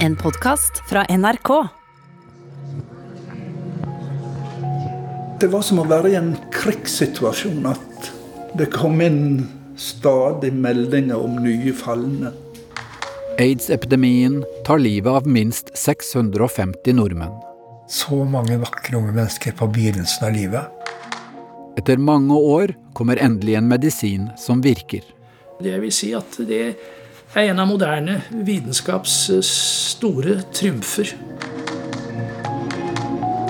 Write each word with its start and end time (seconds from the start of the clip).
En 0.00 0.16
podkast 0.16 0.82
fra 0.88 1.04
NRK. 1.04 1.68
Det 5.40 5.48
var 5.52 5.62
som 5.64 5.80
å 5.80 5.86
være 5.88 6.10
i 6.12 6.16
en 6.18 6.34
krigssituasjon. 6.52 7.64
At 7.70 8.10
det 8.58 8.68
kom 8.74 9.00
inn 9.04 9.46
stadig 9.80 10.52
meldinger 10.56 11.20
om 11.20 11.38
nye 11.44 11.72
falne. 11.76 12.32
Aids-epidemien 13.40 14.42
tar 14.68 14.80
livet 14.80 15.12
av 15.20 15.28
minst 15.28 15.72
650 15.76 16.96
nordmenn. 16.96 17.36
Så 17.88 18.24
mange 18.24 18.58
vakre 18.60 18.98
unge 19.00 19.14
mennesker 19.14 19.56
på 19.56 19.68
begynnelsen 19.72 20.28
av 20.28 20.36
livet. 20.36 20.86
Etter 21.76 22.00
mange 22.00 22.36
år 22.36 22.72
kommer 22.96 23.20
endelig 23.20 23.58
en 23.58 23.68
medisin 23.68 24.30
som 24.40 24.64
virker. 24.64 25.04
Det 25.60 25.76
vil 25.80 25.92
si 25.92 26.12
at 26.16 26.40
det 26.48 26.64
er 27.36 27.50
en 27.50 27.58
av 27.60 27.66
moderne 27.68 28.20
vitenskaps 28.30 29.14
store 29.44 30.38
triumfer. 30.56 31.10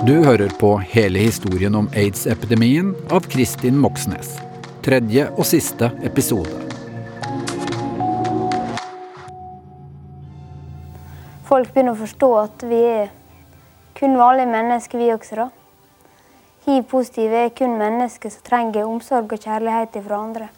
Du 0.06 0.24
hører 0.24 0.50
på 0.58 0.72
hele 0.90 1.22
historien 1.22 1.74
om 1.78 1.86
aids-epidemien 1.94 2.91
av 3.14 3.28
Kristin 3.30 3.78
Moxnes. 3.78 4.32
Tredje 4.82 5.28
og 5.36 5.46
siste 5.46 5.92
episode. 6.06 6.50
Folk 11.46 11.70
begynner 11.70 11.94
å 11.94 12.02
forstå 12.02 12.34
at 12.42 12.66
vi 12.66 12.82
er 12.91 13.08
kun 13.94 14.18
vanlige 14.18 14.50
mennesker, 14.50 14.98
vi 14.98 15.14
også. 15.14 15.44
da. 15.44 15.48
Hiv-positive 16.66 17.46
er 17.46 17.55
kun 17.55 17.78
mennesker 17.78 18.34
som 18.34 18.46
trenger 18.50 18.91
omsorg 18.91 19.30
og 19.30 19.46
kjærlighet 19.46 20.02
fra 20.02 20.24
andre. 20.27 20.55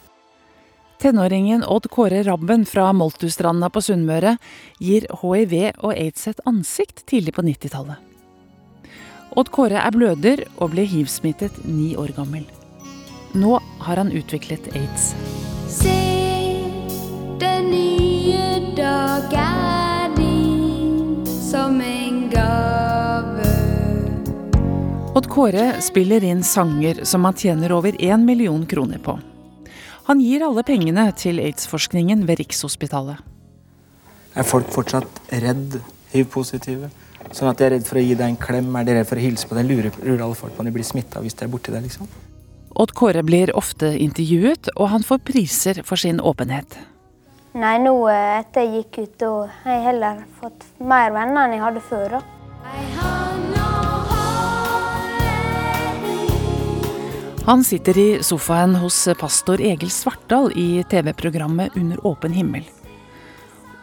Tenåringen 0.99 1.65
Odd 1.65 1.91
Kåre 1.91 2.23
Rabben 2.23 2.65
fra 2.67 2.93
Moltustranda 2.93 3.69
på 3.71 3.79
Sunnmøre 3.87 4.33
gir 4.83 5.05
hiv 5.21 5.53
og 5.79 5.93
aids 5.93 6.27
et 6.27 6.41
ansikt 6.43 7.05
tidlig 7.07 7.37
på 7.37 7.45
90-tallet. 7.47 8.03
Odd 9.39 9.53
Kåre 9.55 9.79
er 9.79 9.95
bløder 9.95 10.43
og 10.57 10.73
ble 10.73 10.83
hivsmittet 10.91 11.55
ni 11.71 11.93
år 11.95 12.11
gammel. 12.19 12.43
Nå 13.39 13.61
har 13.87 14.03
han 14.03 14.11
utviklet 14.11 14.67
aids. 14.75 15.13
Se, 15.71 15.95
den 17.39 17.71
nye 17.71 18.75
dag 18.75 19.39
er 19.39 20.11
din 20.19 21.23
som 21.31 21.79
en 21.79 22.21
gave. 22.35 23.55
Odd 25.15 25.31
Kåre 25.31 25.77
spiller 25.79 26.27
inn 26.27 26.43
sanger 26.43 27.05
som 27.07 27.23
han 27.23 27.39
tjener 27.39 27.79
over 27.79 27.95
én 28.03 28.27
million 28.27 28.67
kroner 28.67 28.99
på. 28.99 29.21
Han 30.09 30.23
gir 30.25 30.41
alle 30.41 30.63
pengene 30.65 31.03
til 31.21 31.37
aids-forskningen 31.43 32.23
ved 32.29 32.39
Rikshospitalet. 32.41 33.19
Er 34.33 34.47
folk 34.49 34.71
fortsatt 34.73 35.19
redd 35.43 35.77
hiv-positive? 36.15 36.89
Sånn 37.37 37.51
at 37.51 37.59
de 37.61 37.67
er 37.67 37.75
redd 37.75 37.85
for 37.85 38.01
å 38.01 38.05
gi 38.07 38.15
deg 38.17 38.25
en 38.25 38.39
klem, 38.41 38.71
er 38.81 38.87
de 38.89 38.95
redd 38.97 39.11
for 39.11 39.21
å 39.21 39.25
hilse 39.27 39.51
på 39.51 39.59
deg? 39.59 39.69
Lurer, 39.69 39.93
lurer 40.01 40.25
alle 40.25 40.39
folk 40.39 40.57
på 40.57 40.65
om 40.65 40.71
de 40.71 40.73
blir 40.73 40.87
smitta 40.89 41.21
hvis 41.21 41.37
de 41.37 41.45
er 41.45 41.53
borti 41.53 41.75
deg, 41.75 41.85
liksom? 41.85 42.09
Odd 42.79 42.95
Kåre 42.97 43.21
blir 43.27 43.53
ofte 43.59 43.91
intervjuet, 44.01 44.73
og 44.79 44.95
han 44.95 45.05
får 45.05 45.21
priser 45.29 45.83
for 45.85 46.01
sin 46.01 46.25
åpenhet. 46.25 46.79
Nei, 47.59 47.77
nå 47.85 47.93
eh, 48.09 48.39
etter 48.41 48.65
jeg 48.65 48.85
gikk 48.87 49.01
ut, 49.03 49.15
da 49.21 49.33
har 49.67 49.77
jeg 49.77 49.87
heller 49.91 50.25
fått 50.41 50.69
mer 50.81 51.13
venner 51.13 51.45
enn 51.45 51.59
jeg 51.59 51.67
hadde 51.69 51.87
før. 51.93 52.21
da. 52.21 53.58
Han 57.49 57.63
sitter 57.65 57.97
i 57.99 58.09
sofaen 58.21 58.75
hos 58.77 58.97
pastor 59.17 59.57
Egil 59.65 59.89
Svartdal 59.89 60.51
i 60.53 60.83
TV-programmet 60.85 61.73
Under 61.81 62.03
åpen 62.07 62.35
himmel. 62.37 62.67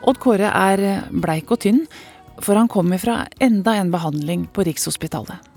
Odd 0.05 0.19
Kåre 0.21 0.51
er 0.53 0.83
bleik 1.09 1.49
og 1.49 1.63
tynn, 1.63 1.79
for 2.37 2.53
han 2.59 2.69
kommer 2.69 3.01
fra 3.01 3.15
enda 3.41 3.73
en 3.79 3.89
behandling 3.89 4.43
på 4.53 4.67
Rikshospitalet. 4.67 5.49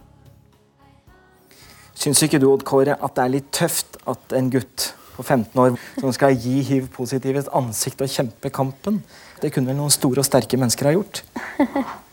Syns 1.92 2.22
ikke 2.24 2.40
du, 2.40 2.46
Odd 2.48 2.64
Kåre, 2.64 2.94
at 2.96 3.12
det 3.18 3.26
er 3.26 3.34
litt 3.34 3.50
tøft 3.52 4.00
at 4.08 4.32
en 4.38 4.48
gutt 4.54 4.86
på 5.18 5.26
15 5.26 5.60
år 5.66 5.76
som 5.98 6.14
skal 6.16 6.32
gi 6.32 6.62
hiv-positive 6.64 7.42
et 7.42 7.50
ansikt 7.60 8.00
og 8.06 8.14
kjempe 8.14 8.48
kampen? 8.48 9.02
Det 9.42 9.52
kunne 9.52 9.68
vel 9.68 9.76
noen 9.82 9.92
store 9.92 10.24
og 10.24 10.30
sterke 10.30 10.56
mennesker 10.56 10.88
ha 10.88 10.94
gjort? 10.96 11.20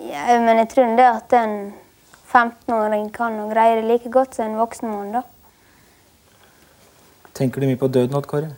Ja, 0.00 0.32
men 0.40 0.56
jeg 0.56 0.70
tror 0.72 0.94
det 0.96 1.04
at 1.04 1.34
en 1.36 1.54
15-åring 2.30 3.10
kan 3.12 3.38
og 3.42 3.52
greier 3.52 3.80
det 3.80 3.88
like 3.88 4.10
godt 4.10 4.34
som 4.34 4.46
en 4.50 4.58
voksen 4.60 4.90
mann. 4.90 5.12
da. 5.12 5.22
Tenker 7.34 7.60
du 7.60 7.66
mye 7.66 7.76
på 7.80 7.88
døden, 7.88 8.14
Odd 8.14 8.26
Kåre? 8.26 8.50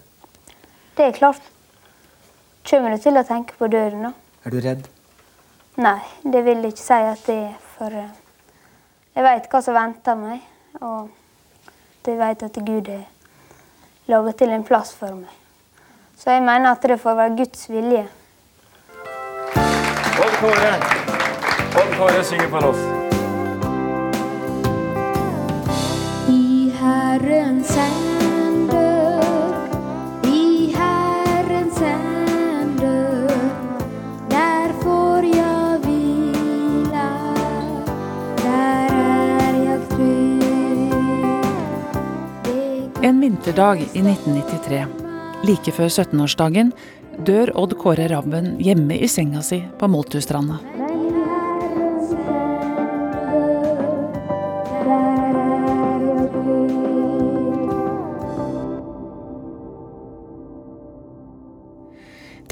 Det 0.96 1.06
er 1.06 1.12
klart. 1.12 1.42
Kommer 2.68 2.90
du 2.90 3.02
til 3.02 3.16
å 3.18 3.24
tenke 3.26 3.56
på 3.58 3.68
døden, 3.72 4.08
da? 4.08 4.12
Er 4.44 4.50
du 4.50 4.60
redd? 4.60 4.88
Nei, 5.80 6.00
det 6.22 6.44
vil 6.44 6.60
jeg 6.60 6.74
ikke 6.74 6.84
si 6.84 6.98
at 7.12 7.26
det 7.26 7.36
er. 7.46 7.52
For 7.76 7.94
eh, 7.96 8.10
jeg 9.16 9.24
vet 9.24 9.48
hva 9.50 9.60
som 9.64 9.76
venter 9.76 10.18
meg. 10.20 10.42
Og 10.80 11.08
jeg 12.06 12.18
vet 12.18 12.42
at 12.42 12.58
Gud 12.66 12.90
har 12.92 13.06
laget 14.10 14.42
til 14.42 14.52
en 14.52 14.64
plass 14.66 14.92
for 14.94 15.14
meg. 15.16 15.30
Så 16.18 16.30
jeg 16.36 16.42
mener 16.42 16.72
at 16.72 16.82
det 16.82 17.00
får 17.00 17.14
være 17.18 17.36
Guds 17.36 17.70
vilje. 17.70 18.04
Odd 20.22 20.36
Kåre! 20.42 20.74
Odd 21.82 21.96
Kåre 21.98 22.24
synger 22.24 22.52
for 22.52 22.72
oss. 22.72 23.01
En 43.02 43.20
vinterdag 43.20 43.80
i 43.82 44.02
1993, 44.02 44.86
like 45.46 45.72
før 45.74 45.86
17-årsdagen, 45.86 46.74
dør 47.22 47.54
Odd 47.62 47.78
Kåre 47.78 48.10
Rabben 48.10 48.56
hjemme 48.58 48.98
i 48.98 49.06
senga 49.10 49.42
si 49.46 49.62
på 49.78 49.90
Moltustranda. 49.90 50.71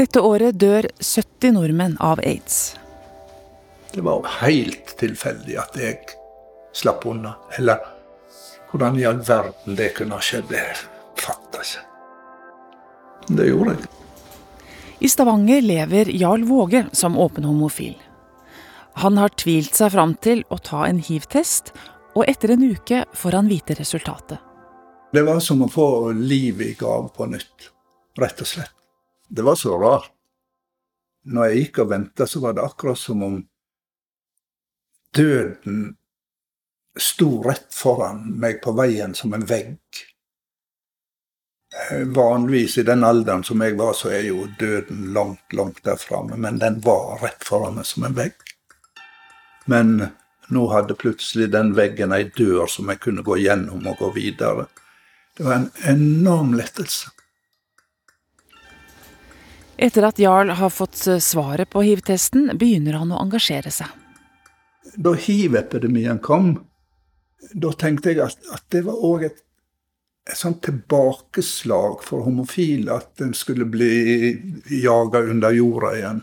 Dette 0.00 0.20
året 0.24 0.56
dør 0.56 0.86
70 0.96 1.52
nordmenn 1.52 1.98
av 2.00 2.22
aids. 2.24 2.78
Det 3.92 4.00
var 4.00 4.24
helt 4.40 4.94
tilfeldig 4.96 5.58
at 5.60 5.76
jeg 5.76 5.98
slapp 6.72 7.04
unna. 7.10 7.34
Eller 7.58 7.82
hvordan 8.70 8.96
i 8.96 9.04
all 9.04 9.20
verden 9.26 9.76
det 9.76 9.90
kunne 9.98 10.16
ha 10.16 10.24
skjedd, 10.24 10.48
det 10.48 10.62
fatter 11.20 11.60
jeg 11.60 11.68
ikke. 11.74 13.34
Det 13.36 13.50
gjorde 13.50 13.76
jeg. 13.76 13.90
I 15.04 15.12
Stavanger 15.12 15.68
lever 15.68 16.14
Jarl 16.16 16.48
Våge 16.48 16.86
som 16.96 17.20
åpen 17.20 17.44
homofil. 17.44 18.00
Han 19.04 19.20
har 19.20 19.36
tvilt 19.36 19.76
seg 19.76 19.92
fram 19.92 20.16
til 20.16 20.46
å 20.48 20.62
ta 20.64 20.86
en 20.88 21.04
hiv-test, 21.04 21.74
og 22.16 22.24
etter 22.24 22.56
en 22.56 22.64
uke 22.72 23.04
får 23.12 23.36
han 23.36 23.52
vite 23.52 23.76
resultatet. 23.76 24.40
Det 25.12 25.28
var 25.28 25.44
som 25.44 25.60
å 25.60 25.68
få 25.68 26.16
livet 26.16 26.72
i 26.72 26.74
gave 26.80 27.12
på 27.12 27.28
nytt, 27.28 27.72
rett 28.16 28.40
og 28.40 28.54
slett. 28.56 28.79
Det 29.30 29.42
var 29.42 29.54
så 29.54 29.78
rart. 29.78 30.10
Når 31.30 31.46
jeg 31.46 31.58
gikk 31.60 31.78
og 31.84 31.90
venta, 31.92 32.26
så 32.26 32.40
var 32.42 32.54
det 32.56 32.64
akkurat 32.64 32.98
som 32.98 33.22
om 33.22 33.34
døden 35.14 35.82
sto 36.98 37.28
rett 37.44 37.68
foran 37.74 38.24
meg 38.42 38.58
på 38.64 38.72
veien 38.74 39.14
som 39.14 39.36
en 39.36 39.44
vegg. 39.46 39.78
Eh, 41.76 42.02
Vanligvis 42.16 42.78
i 42.82 42.86
den 42.88 43.04
alderen 43.06 43.44
som 43.46 43.62
jeg 43.62 43.76
var, 43.78 43.92
så 43.94 44.10
er 44.16 44.26
jo 44.32 44.48
døden 44.58 45.12
langt, 45.14 45.52
langt 45.54 45.78
der 45.86 46.00
framme, 46.00 46.34
men 46.36 46.58
den 46.58 46.80
var 46.82 47.20
rett 47.22 47.46
foran 47.46 47.78
meg 47.78 47.86
som 47.86 48.08
en 48.08 48.16
vegg. 48.18 48.34
Men 49.70 49.94
nå 50.50 50.66
hadde 50.72 50.98
plutselig 50.98 51.52
den 51.54 51.76
veggen 51.78 52.16
ei 52.16 52.24
dør 52.34 52.66
som 52.66 52.90
jeg 52.90 52.98
kunne 53.06 53.22
gå 53.22 53.38
gjennom 53.44 53.86
og 53.86 54.02
gå 54.02 54.10
videre. 54.18 54.66
Det 55.36 55.46
var 55.46 55.60
en 55.60 55.70
enorm 55.94 56.56
lettelse. 56.58 57.14
Etter 59.80 60.04
at 60.04 60.18
Jarl 60.20 60.50
har 60.58 60.70
fått 60.70 61.06
svaret 61.24 61.70
på 61.72 61.80
hiv-testen, 61.80 62.50
begynner 62.60 62.98
han 63.00 63.14
å 63.16 63.20
engasjere 63.22 63.70
seg. 63.72 63.88
Da 65.00 65.14
hiv-epidemien 65.16 66.18
kom, 66.20 66.50
da 67.52 67.72
tenkte 67.72 68.12
jeg 68.12 68.20
at, 68.26 68.36
at 68.52 68.66
det 68.74 68.82
var 68.84 69.00
òg 69.08 69.24
et, 69.30 69.38
et 70.28 70.36
sånt 70.36 70.60
tilbakeslag 70.66 72.04
for 72.04 72.26
homofile. 72.26 72.98
At 73.00 73.24
en 73.24 73.32
skulle 73.36 73.64
bli 73.64 74.34
jaga 74.82 75.24
under 75.32 75.56
jorda 75.56 75.94
igjen. 75.96 76.20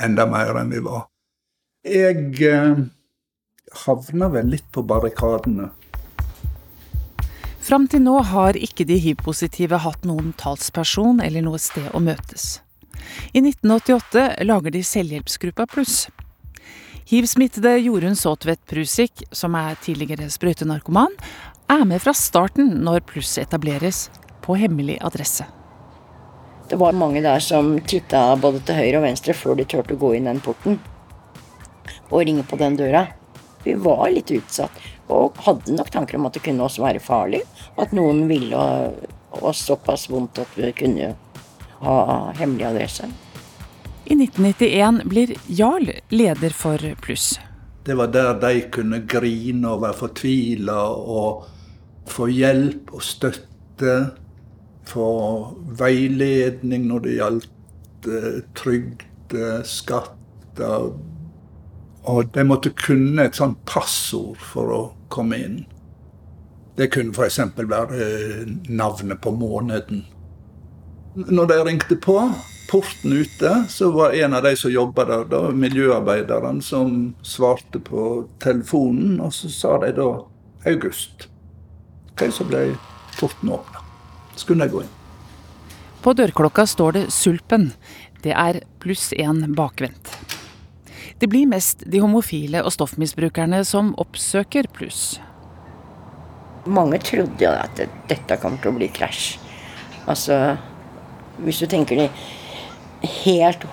Enda 0.00 0.24
mer 0.30 0.62
enn 0.62 0.72
vi 0.72 0.80
var. 0.88 1.04
Jeg 1.84 2.32
eh, 2.48 2.80
havna 3.84 4.30
vel 4.32 4.54
litt 4.54 4.70
på 4.72 4.86
barrikadene. 4.88 5.68
Fram 7.68 7.84
til 7.84 8.00
nå 8.00 8.14
har 8.24 8.56
ikke 8.56 8.86
de 8.88 8.96
hiv-positive 8.96 9.76
hatt 9.84 10.06
noen 10.08 10.30
talsperson 10.40 11.18
eller 11.20 11.42
noe 11.44 11.58
sted 11.60 11.90
å 11.92 12.00
møtes. 12.00 12.62
I 13.36 13.42
1988 13.42 14.22
lager 14.48 14.72
de 14.72 14.80
Selvhjelpsgruppa 14.88 15.66
Pluss. 15.68 16.06
Hiv-smittede 17.12 17.74
Jorunn 17.82 18.16
Saatvedt 18.16 18.62
Prusik, 18.72 19.20
som 19.36 19.52
er 19.60 19.76
tidligere 19.84 20.30
sprøytenarkoman, 20.32 21.12
er 21.68 21.84
med 21.84 22.00
fra 22.00 22.16
starten 22.16 22.72
når 22.86 23.04
Pluss 23.10 23.36
etableres, 23.36 24.06
på 24.40 24.56
hemmelig 24.56 24.96
adresse. 25.04 25.44
Det 26.72 26.80
var 26.80 26.96
mange 26.96 27.20
der 27.20 27.44
som 27.44 27.74
titta 27.84 28.30
både 28.40 28.64
til 28.64 28.80
høyre 28.80 29.02
og 29.02 29.08
venstre 29.10 29.36
før 29.36 29.60
de 29.60 29.68
turte 29.68 29.92
å 29.92 30.00
gå 30.00 30.14
inn 30.16 30.32
den 30.32 30.40
porten 30.40 30.80
og 32.08 32.22
ringe 32.24 32.48
på 32.48 32.56
den 32.56 32.80
døra. 32.80 33.10
Vi 33.64 33.74
var 33.74 34.08
litt 34.12 34.30
utsatt 34.30 34.74
og 35.08 35.38
hadde 35.46 35.74
nok 35.76 35.90
tanker 35.90 36.18
om 36.18 36.28
at 36.28 36.36
det 36.36 36.44
kunne 36.44 36.66
også 36.66 36.84
være 36.84 37.02
farlig. 37.02 37.42
At 37.80 37.94
noen 37.96 38.26
ville 38.28 38.60
oss 39.30 39.64
såpass 39.68 40.08
vondt 40.10 40.40
at 40.42 40.58
vi 40.58 40.72
kunne 40.76 41.14
ha 41.80 41.96
hemmelig 42.38 42.68
adresse. 42.68 43.08
I 44.08 44.16
1991 44.16 45.02
blir 45.08 45.34
Jarl 45.46 45.90
leder 46.08 46.54
for 46.56 46.80
Pluss. 47.02 47.36
Det 47.84 47.96
var 47.96 48.10
der 48.12 48.34
de 48.40 48.62
kunne 48.72 49.02
grine 49.08 49.68
og 49.68 49.82
være 49.84 49.96
fortvila 49.96 50.78
og 51.16 51.44
få 52.08 52.28
hjelp 52.32 52.92
og 52.96 53.04
støtte. 53.04 53.98
Få 54.88 55.08
veiledning 55.76 56.86
når 56.88 57.04
det 57.04 57.16
gjaldt 57.18 58.08
eh, 58.08 58.40
trygd, 58.56 59.04
eh, 59.36 59.60
skatter. 59.68 60.88
Og 62.04 62.30
de 62.34 62.44
måtte 62.46 62.70
kunne 62.76 63.26
et 63.26 63.36
sånt 63.36 63.58
passord 63.68 64.38
for 64.40 64.74
å 64.74 64.82
komme 65.12 65.40
inn. 65.42 65.58
Det 66.78 66.92
kunne 66.94 67.10
f.eks. 67.10 67.40
være 67.58 67.98
eh, 67.98 68.52
navnet 68.68 69.20
på 69.20 69.32
måneden. 69.34 70.04
Når 71.18 71.50
de 71.50 71.58
ringte 71.66 71.96
på 71.98 72.20
porten 72.70 73.12
ute, 73.12 73.64
så 73.68 73.90
var 73.90 74.14
en 74.14 74.34
av 74.34 74.44
de 74.46 74.52
som 74.56 74.70
jobba 74.70 75.04
der, 75.08 75.24
da, 75.30 75.40
miljøarbeideren, 75.50 76.60
som 76.62 77.14
svarte 77.26 77.80
på 77.82 78.28
telefonen, 78.44 79.18
og 79.24 79.32
så 79.34 79.50
sa 79.50 79.74
de 79.82 79.90
da 79.96 80.08
august. 80.68 81.26
Okay, 82.12 82.30
så 82.30 82.46
ble 82.46 82.76
porten 83.18 83.50
åpna. 83.56 83.82
Så 84.36 84.52
kunne 84.52 84.68
de 84.68 84.76
gå 84.76 84.84
inn. 84.84 84.94
På 86.04 86.14
dørklokka 86.14 86.66
står 86.66 86.94
det 86.94 87.04
Sulpen. 87.10 87.72
Det 88.22 88.36
er 88.36 88.62
pluss 88.82 89.10
én 89.16 89.42
bakvendt. 89.58 90.14
Det 91.18 91.26
blir 91.26 91.48
mest 91.50 91.82
de 91.82 91.98
homofile 91.98 92.62
og 92.62 92.70
stoffmisbrukerne 92.70 93.64
som 93.66 93.90
oppsøker 93.98 94.68
pluss. 94.70 95.18
Mange 96.68 97.00
trodde 97.02 97.42
jo 97.42 97.50
at 97.50 97.80
dette 98.10 98.38
kom 98.42 98.58
til 98.62 98.70
å 98.70 98.76
bli 98.76 98.90
krasj. 98.94 99.38
Altså, 100.08 100.56
hvis 101.42 101.58
du 101.62 101.66
tenker 101.70 102.04
de 102.04 102.08
helt 103.24 103.66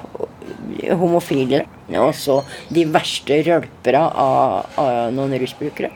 homofile, 0.97 1.63
og 1.93 2.11
så 2.17 2.39
de 2.73 2.85
verste 2.89 3.39
rølpere 3.45 4.01
av, 4.01 4.77
av 4.81 5.13
noen 5.13 5.37
rusbrukere. 5.41 5.91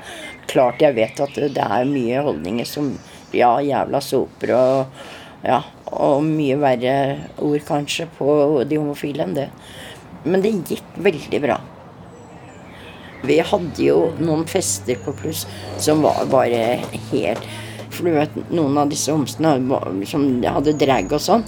Klart 0.49 0.81
jeg 0.85 0.97
vet 0.97 1.21
at 1.21 1.41
det 1.53 1.65
er 1.65 1.89
mye 1.89 2.21
holdninger 2.25 2.67
som 2.67 2.93
ja, 3.33 3.55
jævla 3.61 4.01
soper 4.01 4.53
og 4.57 5.03
ja, 5.45 5.61
og 5.95 6.23
mye 6.25 6.57
verre 6.59 6.95
ord 7.45 7.61
kanskje 7.67 8.09
på 8.17 8.31
de 8.67 8.79
homofile 8.79 9.25
enn 9.25 9.37
det. 9.37 9.49
Men 10.23 10.43
det 10.43 10.55
gikk 10.69 10.95
veldig 10.99 11.41
bra. 11.43 11.59
Vi 13.21 13.39
hadde 13.43 13.83
jo 13.83 14.13
noen 14.19 14.45
fester 14.47 14.99
på 15.03 15.13
pluss 15.19 15.45
som 15.77 16.03
var 16.05 16.23
bare 16.31 16.79
helt 17.11 17.47
For 17.89 18.07
du 18.07 18.13
vet, 18.15 18.35
noen 18.47 18.77
av 18.79 18.91
disse 18.91 19.11
homsene 19.11 19.57
som 20.07 20.27
hadde 20.45 20.77
drag 20.79 21.11
og 21.17 21.23
sånn. 21.23 21.43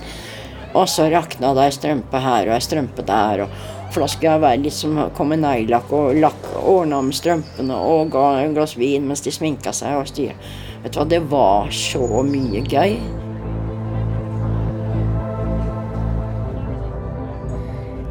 Og 0.71 0.87
så 0.89 1.05
rakna 1.11 1.51
det 1.55 1.67
ei 1.67 1.75
strømpe 1.75 2.19
her 2.23 2.49
og 2.49 2.55
ei 2.55 2.65
strømpe 2.65 3.05
der. 3.07 3.45
Og, 3.45 3.55
for 3.91 4.03
da 4.03 4.09
skulle 4.11 4.33
jeg 4.33 4.43
være 4.43 4.61
litt 4.65 4.75
som 4.75 4.99
kom 5.15 5.31
med 5.31 5.43
neglelakk 5.43 5.91
og 5.95 6.19
lakk, 6.19 6.51
ordna 6.63 7.01
med 7.05 7.15
strømpene 7.15 7.77
og 7.91 8.11
ga 8.15 8.27
en 8.41 8.55
glass 8.57 8.77
vin 8.79 9.07
mens 9.07 9.23
de 9.23 9.35
sminka 9.35 9.75
seg 9.75 9.99
og 9.99 10.07
styra. 10.11 10.35
Vet 10.81 10.95
du 10.95 11.01
hva, 11.01 11.09
det 11.11 11.25
var 11.31 11.75
så 11.75 12.23
mye 12.25 12.63
gøy. 12.65 12.95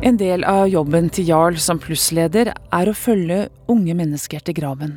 En 0.02 0.16
del 0.16 0.44
av 0.48 0.68
jobben 0.68 1.10
til 1.12 1.26
Jarl 1.28 1.58
som 1.60 1.76
plussleder 1.76 2.54
er 2.56 2.88
å 2.88 2.96
følge 2.96 3.50
unge 3.68 3.92
mennesker 3.98 4.40
til 4.46 4.56
graven. 4.56 4.94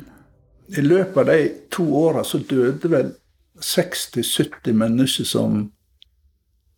I 0.72 0.80
løpet 0.80 1.18
av 1.20 1.28
de 1.28 1.50
to 1.74 1.84
åra 1.98 2.22
så 2.24 2.40
døde 2.40 2.88
vel 2.88 3.10
60-70 3.60 4.72
mennesker 4.80 5.28
som 5.28 5.58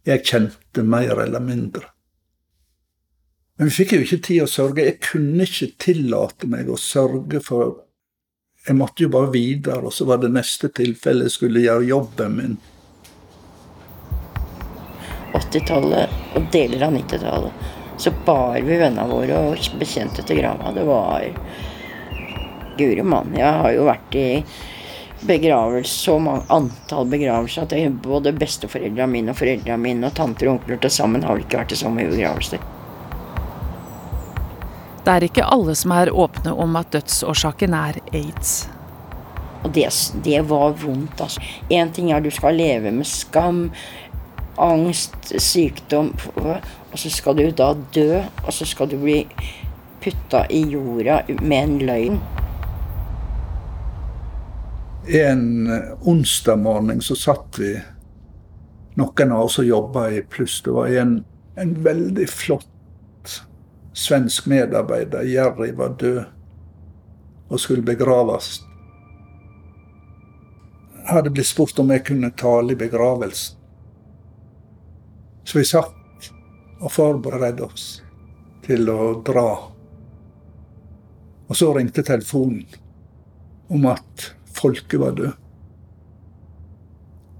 jeg 0.07 0.25
kjente 0.27 0.83
mer 0.83 1.23
eller 1.23 1.45
mindre. 1.45 1.85
Men 3.57 3.71
vi 3.71 3.77
fikk 3.79 3.95
jo 3.95 4.03
ikke 4.03 4.21
tid 4.27 4.43
å 4.43 4.51
sørge. 4.51 4.89
Jeg 4.89 4.99
kunne 5.07 5.47
ikke 5.47 5.71
tillate 5.87 6.51
meg 6.51 6.67
å 6.69 6.81
sørge 6.81 7.43
for 7.45 7.83
Jeg 8.67 8.75
måtte 8.75 9.05
jo 9.05 9.13
bare 9.15 9.31
videre, 9.31 9.85
og 9.87 9.93
så 9.95 10.03
var 10.09 10.19
det 10.19 10.33
neste 10.35 10.67
tilfelle 10.75 11.29
jeg 11.29 11.37
skulle 11.37 11.61
gjøre 11.63 11.87
jobben 11.87 12.33
min. 12.35 12.57
80-tallet 15.39 16.35
og 16.35 16.49
deler 16.51 16.89
av 16.89 16.97
90-tallet 16.97 17.76
så 17.97 18.13
bar 18.25 18.61
vi 18.61 18.77
vennene 18.77 19.09
våre 19.11 19.43
og 19.51 19.69
bekjente 19.81 20.25
til 20.27 20.41
grava. 20.41 20.73
Det 20.75 20.85
var 20.87 21.27
Guri 22.77 23.03
mann. 23.03 23.33
Jeg 23.37 23.53
har 23.63 23.73
jo 23.73 23.87
vært 23.89 24.17
i 24.21 24.29
begravelse, 25.27 25.95
så 26.05 26.19
mange 26.21 26.45
antall 26.53 27.09
begravelser 27.09 27.65
at 27.65 27.73
jeg, 27.73 27.95
både 28.05 28.35
besteforeldrene 28.37 29.09
mine 29.11 29.33
og 29.33 29.41
foreldrene 29.41 29.81
mine 29.81 30.11
og 30.11 30.17
tanter 30.19 30.51
og 30.51 30.59
onkler 30.59 30.81
til 30.83 30.93
sammen 30.93 31.25
har 31.25 31.37
vel 31.37 31.47
ikke 31.47 31.63
vært 31.63 31.73
i 31.73 31.81
så 31.81 31.93
mye 31.93 32.13
begravelser. 32.13 32.73
Det 35.07 35.13
er 35.15 35.29
ikke 35.29 35.51
alle 35.55 35.77
som 35.79 35.93
er 35.95 36.11
åpne 36.11 36.53
om 36.53 36.77
at 36.81 36.91
dødsårsaken 36.93 37.77
er 37.79 38.01
aids. 38.11 38.65
Og 39.65 39.73
det, 39.75 39.89
det 40.23 40.41
var 40.47 40.75
vondt, 40.79 41.21
altså. 41.23 41.43
Én 41.71 41.93
ting 41.95 42.11
er 42.13 42.23
du 42.23 42.31
skal 42.31 42.59
leve 42.59 42.93
med 42.95 43.07
skam, 43.09 43.69
angst, 44.57 45.17
sykdom, 45.43 46.13
og 46.37 46.99
så 46.99 47.11
skal 47.11 47.37
du 47.37 47.51
da 47.51 47.73
dø, 47.95 48.23
og 48.45 48.53
så 48.55 48.67
skal 48.69 48.91
du 48.91 48.97
bli 49.01 49.23
putta 50.03 50.47
i 50.51 50.63
jorda 50.71 51.23
med 51.41 51.59
en 51.59 51.79
løgn. 51.89 52.21
En 55.07 55.45
onsdag 56.01 56.57
morgen 56.59 57.03
så 57.03 57.15
satt 57.19 57.61
vi, 57.63 57.75
noen 58.97 59.33
av 59.33 59.45
oss 59.47 59.59
som 59.61 59.67
jobba 59.67 60.09
i 60.11 60.23
Pluss. 60.23 60.63
Det 60.65 60.73
var 60.75 60.91
en, 61.03 61.21
en 61.55 61.75
veldig 61.85 62.27
flott 62.31 62.73
svensk 63.97 64.47
medarbeider, 64.47 65.23
Jerry, 65.23 65.71
var 65.73 65.95
død 66.01 66.25
og 67.49 67.61
skulle 67.61 67.83
begraves. 67.87 68.61
Jeg 70.97 71.15
hadde 71.15 71.31
blitt 71.31 71.47
spurt 71.47 71.79
om 71.79 71.93
jeg 71.95 72.03
kunne 72.09 72.33
tale 72.35 72.75
i 72.75 72.79
begravelsen. 72.79 73.57
Så 75.47 75.59
vi 75.59 75.65
satt 75.69 76.31
og 76.83 76.91
forberedte 76.93 77.67
oss 77.69 77.87
til 78.67 78.91
å 78.91 79.23
dra. 79.27 79.49
Og 81.47 81.55
så 81.55 81.71
ringte 81.77 82.03
telefonen 82.07 82.67
om 83.71 83.87
at 83.91 84.31
folket 84.57 84.99
var 85.01 85.15
død. 85.19 85.35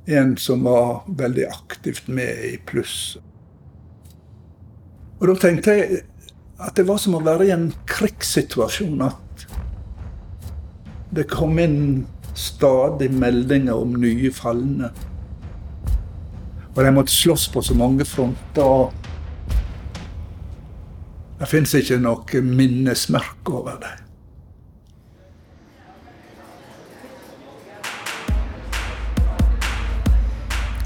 En 0.07 0.37
som 0.39 0.63
var 0.63 1.03
veldig 1.19 1.49
aktivt 1.51 2.07
med 2.07 2.45
i 2.47 2.55
pluss. 2.63 3.17
Og 5.19 5.33
da 5.33 5.35
tenkte 5.43 5.75
jeg 5.75 6.05
at 6.63 6.77
det 6.79 6.87
var 6.87 7.01
som 7.03 7.17
å 7.19 7.25
være 7.27 7.49
i 7.49 7.55
en 7.55 7.73
krigssituasjon. 7.91 9.03
At 9.03 9.47
det 11.17 11.27
kom 11.33 11.59
inn 11.59 12.07
stadig 12.37 13.11
meldinger 13.17 13.83
om 13.83 13.97
nye 13.99 14.31
falne. 14.35 14.93
Og 16.77 16.85
de 16.85 16.93
måtte 16.93 17.13
slåss 17.13 17.49
på 17.49 17.63
så 17.65 17.75
mange 17.75 18.05
fronter. 18.05 18.91
Det 21.41 21.49
fins 21.49 21.73
ikke 21.77 21.97
noe 22.01 22.43
minnesmerke 22.45 23.53
over 23.53 23.81
dem. 23.81 24.03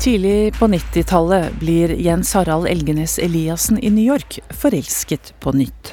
Tidlig 0.01 0.55
på 0.57 0.67
90-tallet 0.67 1.59
blir 1.61 1.93
Jens 2.01 2.33
Harald 2.35 2.67
Elgenes 2.71 3.19
Eliassen 3.19 3.79
i 3.79 3.91
New 3.91 4.05
York 4.05 4.39
forelsket 4.51 5.35
på 5.41 5.53
nytt. 5.53 5.93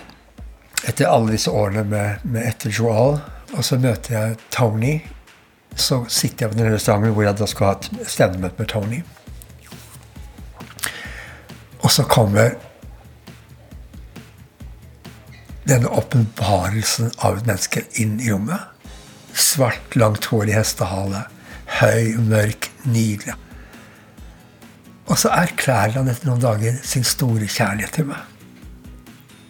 Etter 0.88 1.10
alle 1.12 1.34
disse 1.34 1.52
årene 1.52 1.84
med, 1.84 2.24
med 2.24 2.48
etter 2.48 2.72
Joal, 2.72 3.18
og 3.52 3.66
så 3.68 3.76
møter 3.82 4.16
jeg 4.16 4.40
Tony. 4.54 4.94
Så 5.76 6.06
sitter 6.08 6.46
jeg 6.46 6.54
på 6.54 6.60
den 6.62 6.72
restauranten 6.72 7.18
hvor 7.18 7.28
jeg 7.28 7.36
da 7.42 7.50
skal 7.52 7.68
ha 7.68 7.76
et 7.76 8.08
stevnemøte 8.08 8.64
med 8.64 8.72
Tony. 8.72 9.02
Og 11.88 11.92
så 11.96 12.04
kommer 12.04 12.58
denne 15.68 15.88
åpenbarelsen 15.88 17.14
av 17.24 17.38
et 17.38 17.48
menneske 17.48 17.84
inn 17.96 18.18
i 18.20 18.32
rommet. 18.34 18.60
Svart, 19.32 19.96
langt 19.96 20.28
hår 20.28 20.50
i 20.52 20.56
hestehale. 20.58 21.22
Høy, 21.80 22.18
mørk, 22.28 22.68
nydelig. 22.84 23.38
Og 25.08 25.16
så 25.22 25.32
erklærer 25.32 25.96
han 25.96 26.12
etter 26.12 26.28
noen 26.28 26.44
dager 26.44 26.76
sin 26.84 27.08
store 27.08 27.48
kjærlighet 27.48 27.96
til 27.96 28.10
meg. 28.10 28.20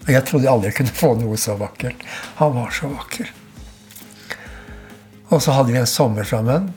Og 0.05 0.11
jeg 0.13 0.25
trodde 0.29 0.45
jeg 0.45 0.53
aldri 0.53 0.73
kunne 0.77 0.97
få 0.99 1.13
noe 1.17 1.37
så 1.41 1.57
vakkert. 1.57 2.03
Han 2.37 2.53
var 2.59 2.75
så 2.75 2.91
vakker. 2.91 3.31
Og 5.33 5.41
så 5.41 5.57
hadde 5.57 5.73
vi 5.73 5.81
en 5.81 5.89
sommer 5.89 6.27
sammen 6.27 6.69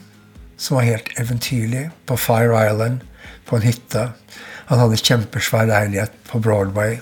som 0.56 0.80
var 0.80 0.88
helt 0.88 1.12
eventyrlig. 1.20 1.90
På 2.08 2.16
Fire 2.16 2.64
Island, 2.64 3.04
på 3.44 3.60
en 3.60 3.68
hytte. 3.68 4.08
Han 4.70 4.78
hadde 4.78 5.00
kjempesvær 5.02 5.66
leilighet 5.66 6.14
på 6.30 6.38
Broadway. 6.42 7.00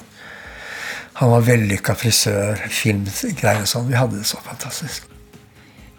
Han 1.21 1.35
var 1.35 1.45
vellykka 1.45 1.93
frisør, 1.99 2.61
filmgreier 2.73 3.65
og 3.67 3.69
sånn. 3.69 3.91
Vi 3.91 3.99
hadde 3.99 4.21
det 4.23 4.29
så 4.31 4.41
fantastisk. 4.41 5.05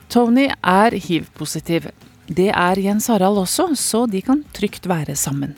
Tony 0.09 0.47
er 0.49 0.95
hiv-positiv. 0.97 1.91
Det 2.25 2.47
er 2.49 2.81
Jens 2.81 3.09
Harald 3.11 3.37
også, 3.43 3.67
så 3.77 4.05
de 4.09 4.21
kan 4.25 4.41
trygt 4.57 4.89
være 4.89 5.13
sammen. 5.19 5.53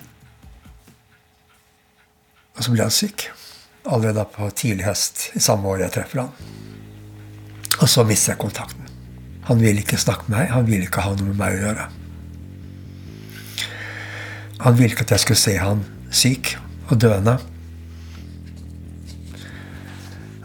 Og 2.57 2.65
så 2.65 2.73
ble 2.73 2.83
han 2.83 2.95
syk. 2.95 3.29
Allerede 3.87 4.27
på 4.35 4.49
tidlig 4.51 4.89
høst 4.89 5.29
i 5.39 5.41
samme 5.41 5.71
år 5.71 5.85
jeg 5.85 5.95
treffer 5.95 6.25
han. 6.25 6.35
Og 7.79 7.87
så 7.87 8.03
mister 8.05 8.33
jeg 8.33 8.41
kontakten. 8.43 8.91
Han 9.47 9.63
ville 9.63 9.81
ikke 9.81 9.97
snakke 9.97 10.27
med 10.27 10.37
meg. 10.41 10.51
Han 10.51 10.67
ville 10.67 10.89
ikke 10.89 11.07
ha 11.07 11.15
noe 11.15 11.31
med 11.31 11.39
meg 11.39 11.55
å 11.55 11.63
gjøre. 11.63 11.87
Han 14.67 14.77
ville 14.77 14.91
ikke 14.91 15.07
at 15.07 15.15
jeg 15.15 15.23
skulle 15.23 15.45
se 15.47 15.55
han 15.57 15.87
syk 16.11 16.55
og 16.91 16.99
døende. 17.01 17.37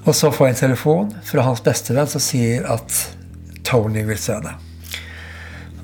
Og 0.07 0.15
så 0.15 0.31
får 0.31 0.47
jeg 0.47 0.55
en 0.55 0.61
telefon 0.61 1.11
fra 1.27 1.43
hans 1.49 1.63
bestevenn 1.67 2.09
som 2.11 2.23
sier 2.23 2.67
at 2.71 3.01
Tony 3.67 4.05
vil 4.07 4.21
se 4.23 4.39
det. 4.45 4.55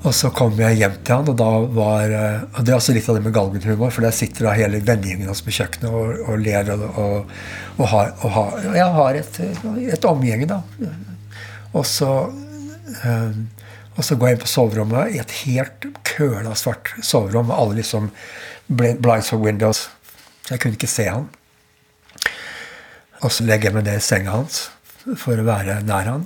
Og 0.03 0.11
så 0.15 0.29
kommer 0.35 0.65
jeg 0.65 0.81
hjem 0.81 0.95
til 0.99 1.15
han, 1.15 1.29
og 1.31 1.35
da 1.39 1.49
var 1.77 2.11
eh, 2.11 2.41
og 2.43 2.65
Det 2.65 2.73
er 2.73 2.75
også 2.75 2.95
litt 2.95 3.07
av 3.07 3.17
det 3.17 3.23
med 3.23 3.35
galgenhumor, 3.35 3.91
for 3.95 4.03
der 4.03 4.15
sitter 4.15 4.49
da 4.49 4.55
hele 4.57 4.81
vennegjengen 4.83 5.29
hans 5.31 5.43
på 5.43 5.53
kjøkkenet 5.55 5.87
og, 5.87 6.23
og 6.27 6.41
ler 6.43 6.71
og, 6.75 6.83
og, 6.89 7.33
og, 7.77 7.85
har, 7.93 8.11
har, 8.35 8.57
jeg 8.75 8.87
har 8.97 9.19
et, 9.19 9.39
et 9.95 10.07
omgjenge, 10.09 10.49
da. 10.51 10.59
Og 11.73 11.87
så, 11.87 12.11
um, 13.07 13.45
og 13.93 14.05
så 14.05 14.17
går 14.17 14.29
jeg 14.29 14.37
inn 14.37 14.43
på 14.43 14.49
soverommet 14.49 15.13
i 15.13 15.19
et 15.21 15.35
helt 15.43 15.87
køla 16.07 16.55
svart 16.57 16.93
soverom 17.05 17.51
alle 17.53 17.81
liksom 17.81 18.09
blinds 18.67 19.29
for 19.29 19.41
windows. 19.41 19.87
Så 20.43 20.55
jeg 20.55 20.63
kunne 20.63 20.79
ikke 20.79 20.91
se 20.91 21.07
han. 21.09 21.27
Og 23.23 23.31
så 23.31 23.45
legger 23.47 23.69
jeg 23.69 23.77
meg 23.77 23.85
ned 23.87 24.01
i 24.01 24.03
senga 24.03 24.33
hans 24.33 24.65
for 25.19 25.39
å 25.39 25.45
være 25.47 25.81
nær 25.85 26.09
han. 26.09 26.25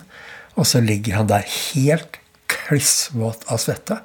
Og 0.58 0.66
så 0.70 0.82
ligger 0.82 1.20
han 1.20 1.30
der 1.30 1.46
helt 1.46 2.18
klissvåt 2.50 3.46
av 3.52 3.62
svette. 3.62 4.00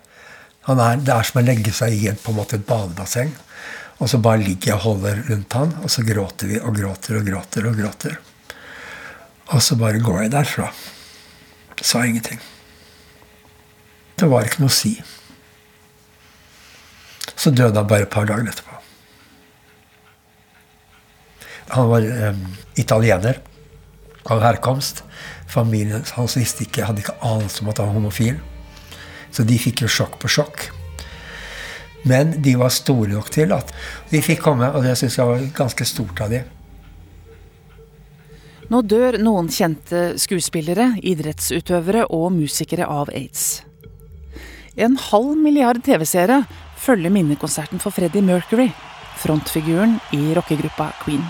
Er, 0.68 1.00
det 1.00 1.14
er 1.14 1.26
som 1.26 1.40
å 1.40 1.46
legge 1.46 1.72
seg 1.74 1.96
i 1.96 2.10
en, 2.10 2.20
på 2.20 2.32
en 2.32 2.40
måte 2.42 2.58
et 2.58 2.68
badebasseng. 2.68 3.32
Og 4.02 4.10
så 4.10 4.18
bare 4.22 4.42
ligger 4.42 4.72
jeg 4.72 4.78
og 4.80 4.86
holder 4.86 5.22
rundt 5.30 5.56
han, 5.56 5.74
og 5.84 5.90
så 5.94 6.02
gråter 6.06 6.50
vi 6.50 6.60
og 6.60 6.74
gråter 6.76 7.20
og 7.20 7.28
gråter. 7.28 7.68
Og 7.70 7.78
gråter. 7.78 8.18
Og 9.52 9.62
så 9.62 9.78
bare 9.78 10.02
går 10.02 10.24
jeg 10.24 10.34
derfra. 10.34 10.72
Sa 11.82 12.04
ingenting. 12.06 12.40
Det 14.22 14.28
var 14.30 14.46
ikke 14.46 14.62
noe 14.62 14.70
å 14.70 14.74
si. 14.74 14.92
Så 17.34 17.50
døde 17.50 17.74
han 17.74 17.88
bare 17.90 18.06
et 18.06 18.12
par 18.12 18.28
dager 18.28 18.46
etterpå. 18.46 18.76
Han 21.72 21.88
var 21.90 22.06
eh, 22.06 22.38
italiener 22.78 23.40
av 24.30 24.44
herkomst. 24.44 25.02
Familien 25.50 26.04
hans 26.14 26.36
visste 26.38 26.62
ikke, 26.62 26.84
hadde 26.86 27.02
ikke 27.02 27.16
anelse 27.18 27.64
om 27.64 27.72
at 27.72 27.80
han 27.82 27.90
var 27.90 27.98
homofil. 27.98 28.38
Så 29.34 29.42
de 29.48 29.58
fikk 29.58 29.82
jo 29.82 29.90
sjokk 29.90 30.20
på 30.22 30.30
sjokk. 30.30 30.68
Men 32.06 32.36
de 32.46 32.54
var 32.60 32.70
store 32.74 33.10
nok 33.16 33.32
til 33.34 33.56
at 33.58 33.74
de 34.12 34.22
fikk 34.22 34.44
komme, 34.46 34.70
og 34.70 34.86
det 34.86 34.94
syns 35.00 35.18
jeg 35.18 35.32
var 35.32 35.42
ganske 35.58 35.88
stort 35.88 36.22
av 36.22 36.30
de. 36.30 36.44
Nå 38.70 38.84
dør 38.86 39.18
noen 39.18 39.50
kjente 39.50 40.12
skuespillere, 40.22 40.92
idrettsutøvere 41.02 42.06
og 42.14 42.30
musikere 42.38 42.86
av 42.86 43.10
aids. 43.10 43.64
En 44.76 44.94
halv 44.96 45.36
milliard 45.36 45.82
TV-seere 45.84 46.38
følger 46.80 47.12
minnekonserten 47.12 47.80
for 47.80 47.92
Freddie 47.92 48.22
Mercury, 48.24 48.70
frontfiguren 49.20 49.98
i 50.16 50.32
rockegruppa 50.32 50.86
Queen. 51.04 51.20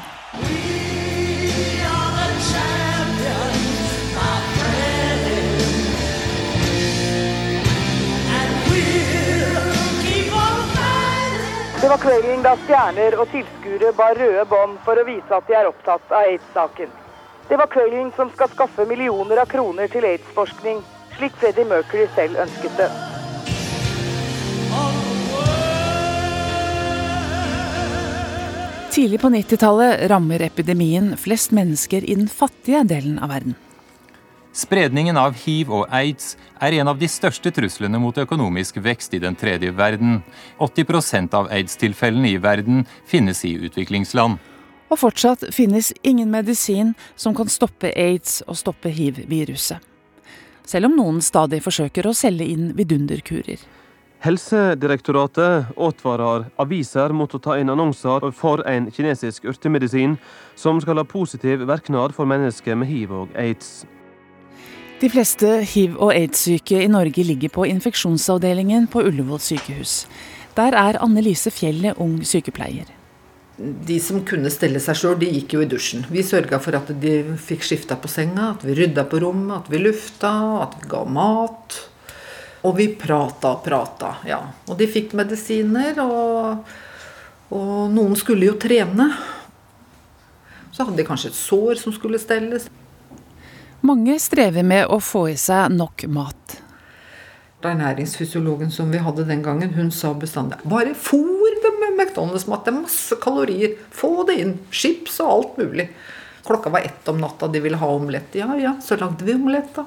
Det 11.82 11.88
var 11.90 11.99
kvelden 11.99 12.44
da 12.46 12.54
stjerner 12.62 13.18
og 13.18 13.26
tilskuere 13.32 13.90
bar 13.99 14.14
røde 14.14 14.44
bånd 14.46 14.78
for 14.87 14.94
å 14.94 15.08
vise 15.08 15.34
at 15.34 15.50
de 15.50 15.58
er 15.58 15.66
opptatt 15.66 16.14
av 16.14 16.28
aids-saken. 16.28 16.94
Det 17.50 17.58
var 17.58 17.66
kvelden 17.75 18.14
som 18.14 18.30
skal 18.37 18.54
skaffe 18.54 18.87
millioner 18.87 19.42
av 19.42 19.50
kroner 19.50 19.90
til 19.90 20.06
aids-forskning, 20.06 20.78
slik 21.18 21.34
Freddie 21.42 21.66
Mercury 21.66 22.06
selv 22.14 22.38
ønsket 22.46 22.78
det. 22.78 23.12
Tidlig 28.92 29.20
på 29.20 29.28
90-tallet 29.32 30.02
rammer 30.11 30.42
epidemien 30.44 31.14
flest 31.16 31.49
mennesker 31.56 32.04
i 32.04 32.12
den 32.12 32.26
fattige 32.28 32.82
delen 32.84 33.14
av 33.25 33.30
verden. 33.32 33.54
Spredningen 34.52 35.16
av 35.16 35.32
hiv 35.46 35.70
og 35.72 35.87
aids 35.88 36.34
er 36.61 36.76
en 36.76 36.90
av 36.92 36.99
de 37.00 37.08
største 37.08 37.49
truslene 37.56 37.96
mot 37.96 38.20
økonomisk 38.20 38.82
vekst 38.84 39.16
i 39.16 39.22
den 39.22 39.32
tredje 39.40 39.72
verden. 39.72 40.20
80% 40.61 41.32
av 41.40 41.49
aids-tilfellene 41.49 42.34
i 42.34 42.37
verden 42.37 42.84
finnes 43.08 43.40
i 43.49 43.54
utviklingsland. 43.64 44.37
Og 44.92 45.00
fortsatt 45.00 45.49
finnes 45.56 45.94
ingen 46.04 46.28
medisin 46.28 46.92
som 47.16 47.32
kan 47.32 47.49
stoppe 47.49 47.94
aids 47.96 48.42
og 48.44 48.61
stoppe 48.61 48.92
hiv-viruset. 48.92 49.80
Selv 50.68 50.90
om 50.90 51.00
noen 51.00 51.25
stadig 51.25 51.64
forsøker 51.64 52.04
å 52.04 52.12
selge 52.12 52.44
inn 52.44 52.75
vidunderkurer. 52.76 53.56
Helsedirektoratet 54.22 55.72
advarer 55.74 56.44
aviser 56.62 57.10
mot 57.10 57.32
å 57.34 57.40
ta 57.42 57.56
inn 57.58 57.72
annonser 57.72 58.28
for 58.38 58.62
en 58.70 58.86
kinesisk 58.94 59.48
urtemedisin 59.50 60.14
som 60.54 60.78
skal 60.82 61.00
ha 61.00 61.04
positiv 61.08 61.64
virknad 61.66 62.14
for 62.14 62.30
mennesker 62.30 62.78
med 62.78 62.90
hiv 62.92 63.16
og 63.24 63.34
aids. 63.34 63.82
De 65.02 65.10
fleste 65.10 65.50
hiv- 65.66 65.98
og 65.98 66.14
aids-syke 66.14 66.84
i 66.84 66.86
Norge 66.86 67.26
ligger 67.26 67.50
på 67.50 67.66
infeksjonsavdelingen 67.66 68.86
på 68.86 69.02
Ullevål 69.08 69.42
sykehus. 69.42 70.04
Der 70.54 70.76
er 70.78 71.02
Anne 71.02 71.24
Lise 71.26 71.50
Fjellet 71.50 71.98
ung 71.98 72.20
sykepleier. 72.22 72.86
De 73.58 73.98
som 74.00 74.22
kunne 74.22 74.52
stelle 74.54 74.78
seg 74.80 75.00
sjøl, 75.00 75.18
de 75.18 75.34
gikk 75.34 75.56
jo 75.56 75.64
i 75.64 75.70
dusjen. 75.70 76.06
Vi 76.14 76.22
sørga 76.22 76.62
for 76.62 76.78
at 76.78 76.94
de 77.02 77.24
fikk 77.42 77.66
skifta 77.66 77.98
på 77.98 78.10
senga, 78.10 78.52
at 78.54 78.62
vi 78.62 78.78
rydda 78.78 79.02
på 79.10 79.18
rommet, 79.26 79.64
at 79.64 79.72
vi 79.72 79.82
lufta, 79.82 80.30
at 80.62 80.78
vi 80.78 80.92
ga 80.94 81.02
mat. 81.10 81.88
Og 82.62 82.76
vi 82.78 82.88
prata 82.95 83.57
og 83.57 83.64
prata, 83.64 84.16
ja. 84.26 84.38
Og 84.71 84.76
de 84.78 84.87
fikk 84.87 85.16
medisiner, 85.19 85.99
og, 86.04 86.69
og 87.50 87.90
noen 87.90 88.14
skulle 88.19 88.47
jo 88.47 88.59
trene. 88.61 89.09
Så 90.73 90.87
hadde 90.87 91.00
de 91.00 91.07
kanskje 91.09 91.33
et 91.33 91.38
sår 91.38 91.81
som 91.83 91.95
skulle 91.95 92.21
stelles. 92.23 92.69
Mange 93.83 94.14
strever 94.23 94.62
med 94.62 94.87
å 94.87 95.00
få 95.02 95.26
i 95.33 95.38
seg 95.40 95.75
nok 95.75 96.07
mat. 96.14 96.59
Ernæringsfysiologen 97.62 98.71
som 98.75 98.90
vi 98.90 98.99
hadde 99.02 99.26
den 99.26 99.42
gangen, 99.42 99.75
hun 99.75 99.90
sa 99.95 100.11
bestandig 100.19 100.59
bare 100.66 100.95
fôr 100.99 101.59
dem 101.62 101.78
med 101.83 101.99
McDonald's-mat. 101.99 102.64
Det 102.64 102.73
er 102.73 102.81
masse 102.81 103.19
kalorier. 103.23 103.76
Få 103.90 104.23
det 104.26 104.38
inn. 104.42 104.57
Chips 104.71 105.21
og 105.23 105.33
alt 105.35 105.59
mulig. 105.59 105.88
Klokka 106.47 106.71
var 106.75 106.87
ett 106.87 107.11
om 107.11 107.21
natta, 107.23 107.49
de 107.49 107.62
ville 107.62 107.78
ha 107.78 107.90
omelett. 107.90 108.35
Ja 108.35 108.57
ja, 108.59 108.75
så 108.83 108.99
lagde 108.99 109.26
vi 109.26 109.35
omelett, 109.35 109.75
da. 109.75 109.87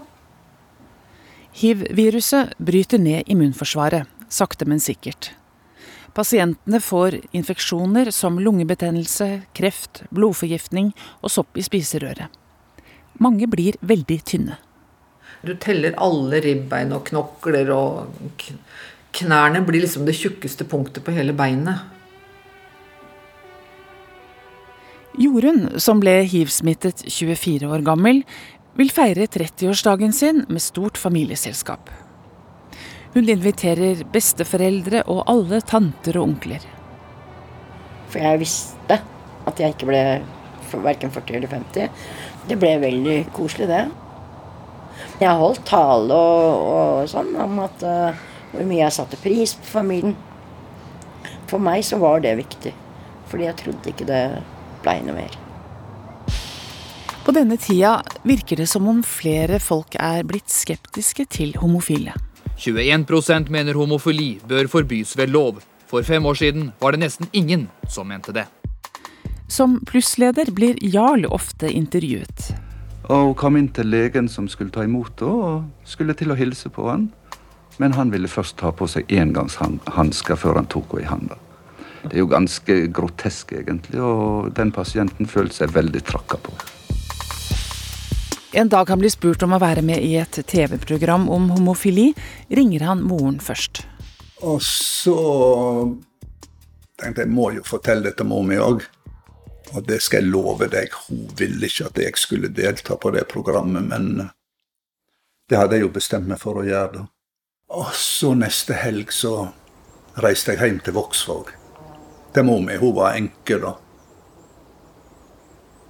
Hiv-viruset 1.56 2.58
bryter 2.58 3.00
ned 3.00 3.24
immunforsvaret, 3.32 4.10
sakte, 4.28 4.66
men 4.68 4.82
sikkert. 4.84 5.32
Pasientene 6.16 6.82
får 6.84 7.16
infeksjoner 7.32 8.12
som 8.12 8.40
lungebetennelse, 8.40 9.28
kreft, 9.56 10.04
blodforgiftning 10.12 10.92
og 11.22 11.32
sopp 11.32 11.56
i 11.56 11.64
spiserøret. 11.64 12.28
Mange 13.24 13.48
blir 13.48 13.80
veldig 13.80 14.20
tynne. 14.28 14.60
Du 15.48 15.54
teller 15.56 15.96
alle 16.02 16.42
ribbein 16.44 16.92
og 16.96 17.08
knokler, 17.08 17.72
og 17.72 18.48
knærne 19.16 19.64
blir 19.64 19.86
liksom 19.86 20.08
det 20.08 20.18
tjukkeste 20.20 20.68
punktet 20.68 21.08
på 21.08 21.16
hele 21.16 21.36
beinet. 21.36 21.88
Jorunn, 25.16 25.78
som 25.80 26.02
ble 26.04 26.18
hiv-smittet 26.28 27.06
24 27.08 27.70
år 27.72 27.84
gammel, 27.88 28.24
vil 28.76 28.92
feire 28.92 29.28
30-årsdagen 29.32 30.12
sin 30.12 30.44
med 30.50 30.62
stort 30.62 30.98
familieselskap. 31.00 31.90
Hun 33.16 33.30
inviterer 33.32 34.02
besteforeldre 34.12 35.06
og 35.08 35.24
alle 35.32 35.62
tanter 35.64 36.18
og 36.20 36.30
onkler. 36.30 36.64
For 38.12 38.20
jeg 38.20 38.42
visste 38.42 38.98
at 39.48 39.62
jeg 39.62 39.76
ikke 39.76 39.88
ble 39.88 40.02
verken 40.84 41.14
40 41.14 41.38
eller 41.40 41.54
50. 41.54 42.10
Det 42.50 42.58
ble 42.60 42.74
veldig 42.82 43.20
koselig, 43.36 43.70
det. 43.72 43.86
Jeg 45.22 45.30
har 45.30 45.40
holdt 45.40 45.64
tale 45.68 46.16
og, 46.16 46.66
og 46.76 47.08
sånn 47.12 47.32
om 47.40 47.62
at, 47.64 47.88
uh, 47.88 48.26
hvor 48.52 48.68
mye 48.68 48.82
jeg 48.82 48.98
satte 48.98 49.22
pris 49.24 49.56
på 49.62 49.72
familien. 49.78 50.18
For 51.48 51.64
meg 51.64 51.88
så 51.88 52.02
var 52.04 52.20
det 52.26 52.36
viktig. 52.42 52.76
Fordi 53.32 53.48
jeg 53.48 53.60
trodde 53.64 53.92
ikke 53.94 54.12
det 54.12 54.24
blei 54.84 55.00
noe 55.06 55.16
mer. 55.24 55.45
På 57.26 57.34
denne 57.34 57.58
tida 57.58 58.04
virker 58.22 58.60
det 58.62 58.68
som 58.70 58.86
om 58.88 59.00
flere 59.02 59.58
folk 59.58 59.96
er 59.98 60.22
blitt 60.30 60.52
skeptiske 60.54 61.24
til 61.34 61.56
homofile. 61.58 62.14
21% 62.62 63.50
mener 63.50 63.74
homofili 63.74 64.36
bør 64.46 64.70
forbys 64.70 65.16
ved 65.18 65.34
lov. 65.34 65.58
For 65.90 66.06
fem 66.06 66.26
år 66.26 66.38
siden 66.38 66.68
var 66.80 66.94
det 66.94 67.02
nesten 67.02 67.26
ingen 67.34 67.66
som 67.90 68.12
mente 68.14 68.30
det. 68.36 68.46
Som 69.50 69.80
plussleder 69.90 70.52
blir 70.54 70.78
Jarl 70.82 71.26
ofte 71.26 71.72
intervjuet. 71.74 72.54
Og 73.10 73.32
hun 73.32 73.36
kom 73.42 73.58
inn 73.58 73.72
til 73.74 73.90
legen 73.90 74.30
som 74.30 74.46
skulle 74.46 74.74
ta 74.74 74.86
imot 74.86 75.26
henne, 75.26 75.50
og 75.50 75.90
skulle 75.90 76.14
til 76.14 76.30
å 76.30 76.38
hilse 76.38 76.70
på 76.70 76.86
han. 76.92 77.10
Men 77.82 77.98
han 77.98 78.14
ville 78.14 78.30
først 78.30 78.60
ta 78.62 78.70
på 78.70 78.86
seg 78.86 79.10
engangshansker 79.10 80.38
før 80.38 80.62
han 80.62 80.70
tok 80.70 80.94
henne 80.94 81.08
i 81.08 81.10
hånda. 81.10 81.42
Det 82.06 82.14
er 82.14 82.22
jo 82.22 82.30
ganske 82.30 82.80
grotesk, 82.94 83.58
egentlig, 83.58 83.98
og 83.98 84.54
den 84.54 84.70
pasienten 84.72 85.26
følte 85.26 85.64
seg 85.64 85.74
veldig 85.74 86.06
trakka 86.06 86.38
på. 86.38 86.54
En 88.56 88.70
dag 88.70 88.90
han 88.90 89.00
blir 89.00 89.12
spurt 89.12 89.44
om 89.44 89.52
å 89.52 89.60
være 89.60 89.82
med 89.84 90.00
i 90.00 90.14
et 90.16 90.38
TV-program 90.48 91.26
om 91.28 91.50
homofili, 91.58 92.14
ringer 92.48 92.86
han 92.88 93.02
moren 93.04 93.42
først. 93.44 93.82
Og 94.48 94.62
så 94.64 95.16
tenkte 96.96 97.26
jeg 97.26 97.34
må 97.36 97.50
jo 97.58 97.66
fortelle 97.68 98.08
det 98.08 98.14
til 98.16 98.30
mor 98.30 98.46
mi 98.48 98.56
òg. 98.56 98.86
Og 99.76 99.84
det 99.90 100.00
skal 100.06 100.24
jeg 100.24 100.32
love 100.32 100.70
deg, 100.72 100.96
hun 101.10 101.28
ville 101.36 101.68
ikke 101.68 101.90
at 101.90 102.00
jeg 102.00 102.22
skulle 102.22 102.54
delta 102.56 102.96
på 102.96 103.12
det 103.12 103.26
programmet, 103.28 103.90
men 103.92 104.30
det 105.52 105.60
hadde 105.60 105.76
jeg 105.76 105.90
jo 105.90 105.94
bestemt 105.98 106.32
meg 106.32 106.40
for 106.40 106.62
å 106.62 106.64
gjøre. 106.64 107.02
da. 107.02 107.06
Og 107.76 107.92
så 107.92 108.32
neste 108.40 108.80
helg 108.80 109.12
så 109.12 109.50
reiste 110.24 110.56
jeg 110.56 110.64
hjem 110.64 110.80
til 110.86 110.96
Vågsvåg. 110.96 111.52
Til 112.32 112.48
mor 112.48 112.64
mi. 112.64 112.80
Hun 112.80 112.96
var 112.96 113.20
enke 113.20 113.60
da. 113.60 113.76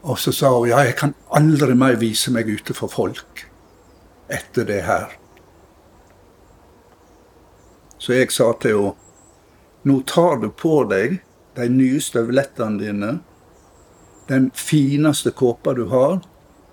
Og 0.05 0.19
så 0.21 0.31
sa 0.35 0.51
hun 0.53 0.69
ja, 0.69 0.83
jeg 0.85 0.97
kan 0.99 1.15
aldri 1.33 1.73
mer 1.77 1.97
vise 2.01 2.33
meg 2.33 2.49
ute 2.49 2.75
for 2.77 2.91
folk 2.91 3.45
etter 4.29 4.67
det 4.67 4.81
her. 4.85 5.15
Så 7.97 8.13
jeg 8.13 8.29
sa 8.33 8.51
til 8.61 8.77
henne 8.77 9.01
nå 9.85 9.99
tar 10.09 10.39
du 10.41 10.47
på 10.49 10.79
deg 10.89 11.19
de 11.53 11.65
nye 11.69 11.99
støvlettene 12.01 12.81
dine, 12.81 13.09
den 14.25 14.47
fineste 14.57 15.29
kåpa 15.29 15.75
du 15.77 15.83
har, 15.91 16.23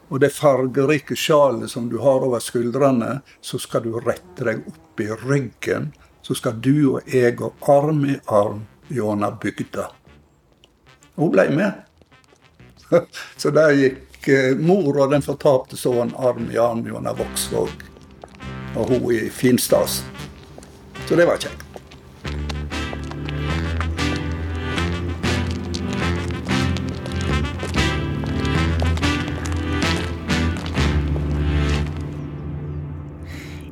og 0.09 0.21
det 0.21 0.31
fargerike 0.33 1.17
sjalet 1.17 1.69
som 1.71 1.91
du 1.93 1.99
har 2.01 2.25
over 2.25 2.41
skuldrene, 2.41 3.19
så 3.45 3.61
skal 3.61 3.85
du 3.85 3.99
rette 4.01 4.49
deg 4.49 4.65
opp 4.65 5.05
i 5.05 5.11
ryggen. 5.13 5.91
Så 6.25 6.39
skal 6.41 6.57
du 6.65 6.95
og 6.95 7.13
jeg 7.13 7.37
gå 7.37 7.53
arm 7.69 8.01
i 8.09 8.17
arm 8.33 8.65
gjennom 8.89 9.37
bygda. 9.45 9.91
Hun 11.21 11.33
ble 11.37 11.51
med. 11.53 11.92
Så 13.37 13.51
der 13.51 13.75
gikk 13.77 14.29
eh, 14.29 14.53
mor 14.59 14.97
og 14.99 15.13
den 15.13 15.25
fortapte 15.25 15.79
sønnen 15.79 16.15
arm 16.17 16.51
i 16.53 16.61
arm 16.61 16.85
gjennom 16.87 17.19
Vågsvåg. 17.19 17.89
Og 18.77 18.89
hun 18.89 19.11
i 19.13 19.27
finstas. 19.33 20.03
Så 21.07 21.19
det 21.19 21.29
var 21.29 21.41
kjekt. 21.41 21.59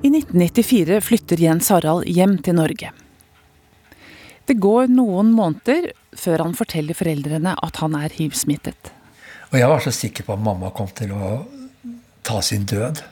I 0.01 0.09
1994 0.09 1.01
flytter 1.05 1.41
Jens 1.45 1.69
Harald 1.69 2.09
hjem 2.09 2.39
til 2.41 2.57
Norge. 2.57 2.89
Det 4.49 4.57
går 4.59 4.89
noen 4.91 5.29
måneder 5.37 5.93
før 6.17 6.47
han 6.47 6.57
forteller 6.57 6.97
foreldrene 6.97 7.53
at 7.63 7.83
han 7.85 7.95
er 7.95 8.17
hiv-smittet. 8.17 8.91
Og 9.51 9.59
jeg 9.59 9.71
var 9.71 9.83
så 9.83 9.93
sikker 9.95 10.27
på 10.27 10.37
at 10.37 10.45
mamma 10.45 10.71
kom 10.75 10.91
til 10.95 11.11
å 11.15 11.31
ta 12.27 12.39
sin 12.45 12.69
død 12.71 13.03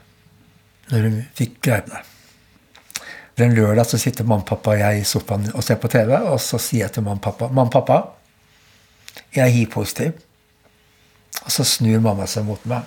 når 0.92 1.04
hun 1.04 1.18
fikk 1.37 1.59
greie 1.64 1.83
på 1.85 1.92
det. 1.96 2.05
For 3.38 3.46
En 3.46 3.55
lørdag 3.55 3.87
så 3.87 3.98
sitter 4.03 4.27
mamma, 4.27 4.46
pappa 4.46 4.74
og 4.74 4.81
jeg 4.81 5.01
i 5.01 5.07
sofaen 5.07 5.51
og 5.53 5.62
ser 5.62 5.79
på 5.83 5.90
TV, 5.92 6.14
og 6.16 6.40
så 6.42 6.59
sier 6.62 6.87
jeg 6.87 6.96
til 6.96 7.05
mamma, 7.07 7.22
pappa 7.22 7.51
Mamma, 7.51 7.70
pappa, 7.70 7.98
jeg 9.35 9.44
er 9.44 9.55
hiv-positiv. 9.55 10.16
Og 11.44 11.53
så 11.55 11.66
snur 11.66 12.01
mamma 12.03 12.27
seg 12.31 12.46
mot 12.48 12.62
meg. 12.70 12.87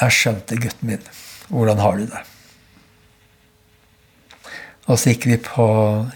Jeg 0.00 0.16
skjønte, 0.16 0.58
gutten 0.58 0.88
min. 0.88 1.10
Hvordan 1.52 1.82
har 1.82 1.98
du 1.98 2.06
det? 2.10 2.22
Og 4.90 4.98
så 4.98 5.12
gikk 5.12 5.28
vi 5.30 5.38
på 5.46 5.66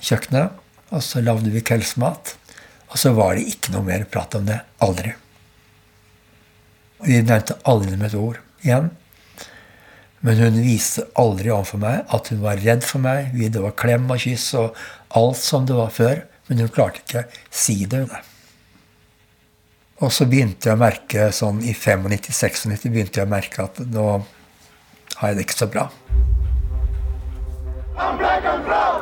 kjøkkenet, 0.02 0.58
og 0.90 1.04
så 1.04 1.22
lagde 1.22 1.52
vi 1.54 1.62
kveldsmat. 1.62 2.34
Og 2.90 2.98
så 2.98 3.12
var 3.14 3.36
det 3.36 3.46
ikke 3.52 3.74
noe 3.74 3.86
mer 3.86 4.06
prat 4.10 4.34
om 4.38 4.46
det. 4.48 4.58
Aldri. 4.82 5.14
Vi 7.04 7.18
nevnte 7.20 7.58
aldri 7.68 7.96
med 7.96 8.08
et 8.10 8.20
ord 8.20 8.40
igjen. 8.64 8.88
Men 10.24 10.40
hun 10.40 10.56
viste 10.64 11.04
aldri 11.20 11.52
overfor 11.52 11.82
meg 11.82 12.14
at 12.16 12.30
hun 12.32 12.40
var 12.42 12.62
redd 12.62 12.86
for 12.86 13.04
meg. 13.04 13.34
Det 13.36 13.62
var 13.62 13.76
klem 13.78 14.08
og 14.10 14.22
kyss 14.22 14.48
og 14.58 14.78
alt 15.18 15.38
som 15.42 15.68
det 15.68 15.76
var 15.76 15.92
før. 15.94 16.24
Men 16.48 16.64
hun 16.64 16.72
klarte 16.72 17.02
ikke 17.04 17.26
si 17.50 17.84
det. 17.90 18.06
Og 20.04 20.12
så 20.12 20.26
begynte 20.28 20.68
jeg 20.68 20.76
å 20.76 20.80
merke 20.80 21.28
sånn 21.32 21.62
i 21.64 21.72
95-96 21.72 22.88
begynte 22.90 23.22
jeg 23.22 23.28
å 23.28 23.32
merke 23.32 23.64
at 23.64 23.80
nå 23.88 24.08
har 25.16 25.30
jeg 25.30 25.38
det 25.38 25.46
ikke 25.46 25.60
så 25.62 25.68
bra. 25.72 25.86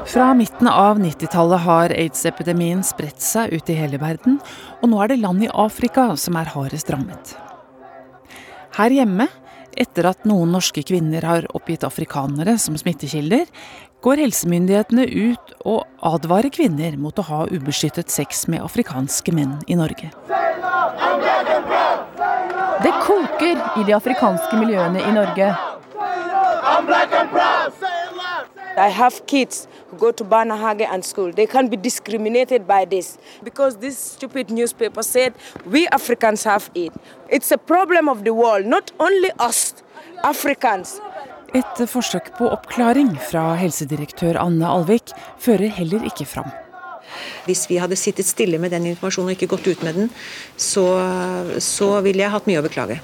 Fra 0.07 0.29
midten 0.39 0.69
av 0.71 1.01
90-tallet 1.03 1.65
har 1.65 1.95
aids-epidemien 1.97 2.85
spredt 2.87 3.25
seg 3.25 3.51
ut 3.57 3.73
i 3.73 3.79
hele 3.79 3.99
verden, 3.99 4.39
og 4.83 4.93
nå 4.93 5.03
er 5.03 5.11
det 5.11 5.23
land 5.25 5.43
i 5.43 5.51
Afrika 5.51 6.13
som 6.21 6.39
er 6.39 6.53
hardest 6.55 6.93
rammet. 6.95 7.35
Her 8.75 8.91
hjemme, 8.91 9.29
etter 9.79 10.09
at 10.11 10.25
noen 10.27 10.51
norske 10.55 10.83
kvinner 10.87 11.23
har 11.23 11.45
oppgitt 11.55 11.85
afrikanere 11.87 12.57
som 12.59 12.75
smittekilder, 12.79 13.47
går 14.05 14.21
helsemyndighetene 14.21 15.05
ut 15.09 15.53
og 15.65 15.85
advarer 16.05 16.51
kvinner 16.53 16.97
mot 17.01 17.19
å 17.19 17.25
ha 17.29 17.45
ubeskyttet 17.49 18.11
sex 18.11 18.49
med 18.51 18.65
afrikanske 18.67 19.33
menn 19.33 19.57
i 19.71 19.79
Norge. 19.79 20.11
Det 22.85 22.93
koker 23.07 23.63
i 23.79 23.87
de 23.87 23.95
afrikanske 23.97 24.59
miljøene 24.59 25.01
i 25.07 25.15
Norge. 25.15 25.55
I 28.77 28.89
have 28.91 29.23
kids 29.27 29.69
who 29.71 29.74
go 29.95 30.13
to 30.13 30.25
Banahage 30.25 30.87
and 30.91 31.05
school. 31.05 31.33
They 31.33 31.47
can't 31.47 31.71
be 31.71 31.77
discriminated 31.77 32.67
by 32.67 32.85
this 32.85 33.19
because 33.43 33.79
this 33.79 33.99
stupid 33.99 34.51
newspaper 34.51 35.03
said 35.03 35.33
we 35.67 35.87
Africans 35.89 36.45
have 36.45 36.71
it. 36.75 36.93
It's 37.29 37.51
a 37.53 37.59
problem 37.59 38.09
of 38.09 38.25
the 38.25 38.35
world, 38.35 38.67
not 38.67 38.93
only 38.99 39.31
us 39.39 39.75
Africans. 40.25 41.01
Et 41.55 41.81
forsøk 41.87 42.33
på 42.39 42.49
oppklaring 42.51 43.13
fra 43.31 43.53
helsedirektør 43.55 44.41
Anne 44.43 44.67
Alvik 44.67 45.13
fører 45.39 45.71
heller 45.77 46.03
ikke 46.09 46.27
fram. 46.27 46.51
Hvis 47.47 47.69
vi 47.71 47.79
hadde 47.79 47.97
sittet 47.97 48.27
stille 48.27 48.59
med 48.59 48.73
den 48.75 48.89
informasjonen 48.91 49.31
og 49.31 49.37
ikke 49.37 49.53
gått 49.55 49.69
ut 49.71 49.85
med 49.87 50.01
den, 50.01 50.11
så, 50.57 50.87
så 51.63 52.01
ville 52.03 52.25
jeg 52.25 52.35
hatt 52.35 52.49
mye 52.51 52.59
å 52.59 52.67
beklage. 52.67 52.99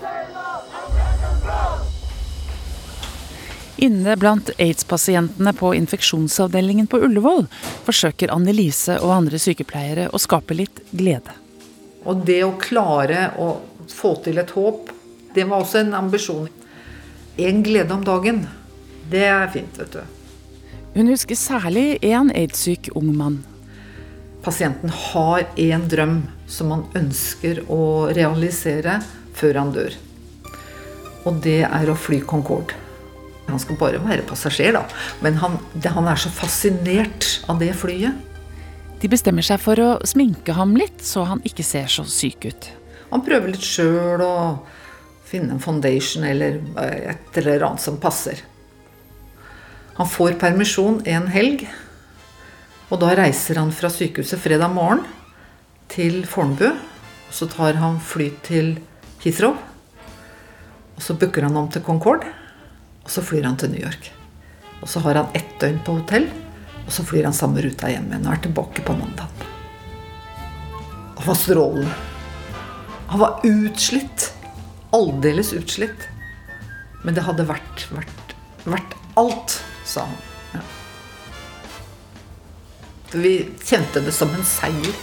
Inne 3.81 4.17
blant 4.17 4.51
aids-pasientene 4.59 5.53
på 5.57 5.71
infeksjonsavdelingen 5.75 6.87
på 6.87 6.99
Ullevål 7.01 7.47
forsøker 7.87 8.29
Annelise 8.35 8.99
og 9.01 9.15
andre 9.15 9.39
sykepleiere 9.41 10.11
å 10.13 10.21
skape 10.21 10.53
litt 10.59 10.83
glede. 10.91 11.33
Og 12.05 12.21
det 12.29 12.43
å 12.45 12.59
klare 12.61 13.31
å 13.41 13.55
få 13.89 14.19
til 14.27 14.41
et 14.43 14.53
håp, 14.53 14.91
det 15.33 15.47
var 15.49 15.65
også 15.65 15.81
en 15.81 15.97
ambisjon. 15.97 16.51
En 17.41 17.63
glede 17.65 17.97
om 17.97 18.05
dagen. 18.05 18.43
Det 19.09 19.25
er 19.31 19.49
fint, 19.55 19.81
vet 19.81 19.97
du. 19.97 20.03
Hun 20.99 21.09
husker 21.15 21.41
særlig 21.41 22.03
én 22.05 22.29
aids-syk 22.37 22.93
ung 23.01 23.15
mann. 23.17 23.41
Pasienten 24.45 24.93
har 24.93 25.49
én 25.57 25.89
drøm 25.89 26.21
som 26.49 26.77
han 26.77 26.85
ønsker 27.01 27.65
å 27.73 28.13
realisere 28.13 29.01
før 29.41 29.63
han 29.63 29.73
dør. 29.73 29.97
Og 31.25 31.41
det 31.49 31.63
er 31.65 31.89
å 31.89 31.97
fly 31.97 32.21
Concorde. 32.29 32.77
Han 33.55 33.63
skal 33.63 33.79
bare 33.81 34.01
være 34.03 34.27
passasjer, 34.29 34.75
da. 34.77 34.85
Men 35.25 35.39
han, 35.43 35.57
han 35.85 36.11
er 36.11 36.21
så 36.21 36.33
fascinert 36.33 37.41
av 37.51 37.61
det 37.63 37.73
flyet. 37.79 38.27
De 39.01 39.09
bestemmer 39.09 39.45
seg 39.45 39.61
for 39.63 39.81
å 39.81 39.91
sminke 40.05 40.53
ham 40.57 40.75
litt, 40.77 41.01
så 41.05 41.25
han 41.29 41.41
ikke 41.49 41.65
ser 41.65 41.89
så 41.89 42.05
syk 42.05 42.51
ut. 42.51 42.69
Han 43.11 43.25
prøver 43.27 43.55
litt 43.55 43.65
sjøl 43.65 44.21
å 44.23 44.35
finne 45.31 45.57
en 45.57 45.63
foundation 45.63 46.27
eller 46.27 46.59
et 46.85 47.39
eller 47.41 47.65
annet 47.65 47.83
som 47.83 47.99
passer. 48.03 48.43
Han 49.97 50.09
får 50.09 50.39
permisjon 50.41 51.01
en 51.09 51.29
helg, 51.33 51.67
og 52.91 53.01
da 53.03 53.15
reiser 53.19 53.61
han 53.61 53.73
fra 53.75 53.91
sykehuset 53.93 54.41
fredag 54.43 54.73
morgen 54.75 55.05
til 55.93 56.23
Fornebu. 56.27 56.71
Så 57.31 57.47
tar 57.47 57.77
han 57.79 58.01
fly 58.03 58.31
til 58.43 58.73
Heathrow, 59.23 59.55
og 60.97 61.05
så 61.05 61.15
booker 61.15 61.47
han 61.47 61.59
om 61.61 61.69
til 61.71 61.85
Concorde. 61.87 62.33
Og 63.11 63.15
så 63.17 63.25
flyr 63.27 63.43
han 63.43 63.57
til 63.59 63.73
New 63.73 63.83
York. 63.83 64.05
Og 64.79 64.89
så 64.89 65.01
har 65.03 65.19
han 65.19 65.33
ett 65.35 65.57
døgn 65.59 65.81
på 65.85 65.97
hotell 65.99 66.29
Og 66.85 66.93
så 66.95 67.03
flyr 67.05 67.27
han 67.27 67.35
samme 67.35 67.59
ruta 67.61 67.91
hjem 67.91 68.07
igjen 68.07 68.29
og 68.29 68.37
er 68.37 68.43
tilbake 68.45 68.85
på 68.87 68.95
mandag. 68.95 69.43
Han 71.19 71.27
var 71.27 71.39
strålende. 71.41 71.97
Han 73.11 73.21
var 73.25 73.43
utslitt. 73.51 74.29
Aldeles 74.95 75.51
utslitt. 75.59 76.07
Men 77.03 77.19
det 77.19 77.27
hadde 77.27 77.49
vært, 77.51 77.85
vært, 77.91 78.35
vært 78.63 78.95
alt, 79.19 79.59
sa 79.83 80.07
han. 80.07 80.17
Ja. 80.55 80.63
Vi 83.19 83.35
kjente 83.67 84.07
det 84.07 84.15
som 84.15 84.31
en 84.39 84.47
seier. 84.47 84.95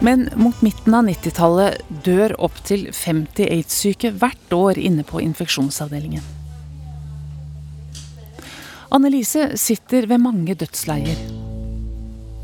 Men 0.00 0.28
mot 0.38 0.60
midten 0.62 0.94
av 0.94 1.08
90-tallet 1.08 1.80
dør 2.06 2.36
opptil 2.46 2.84
50 2.94 3.48
aids-syke 3.50 4.12
hvert 4.14 4.52
år 4.54 4.78
inne 4.78 5.02
på 5.02 5.18
infeksjonsavdelingen. 5.24 6.22
Annelise 8.94 9.50
sitter 9.58 10.06
ved 10.06 10.22
mange 10.22 10.54
dødsleier. 10.54 11.18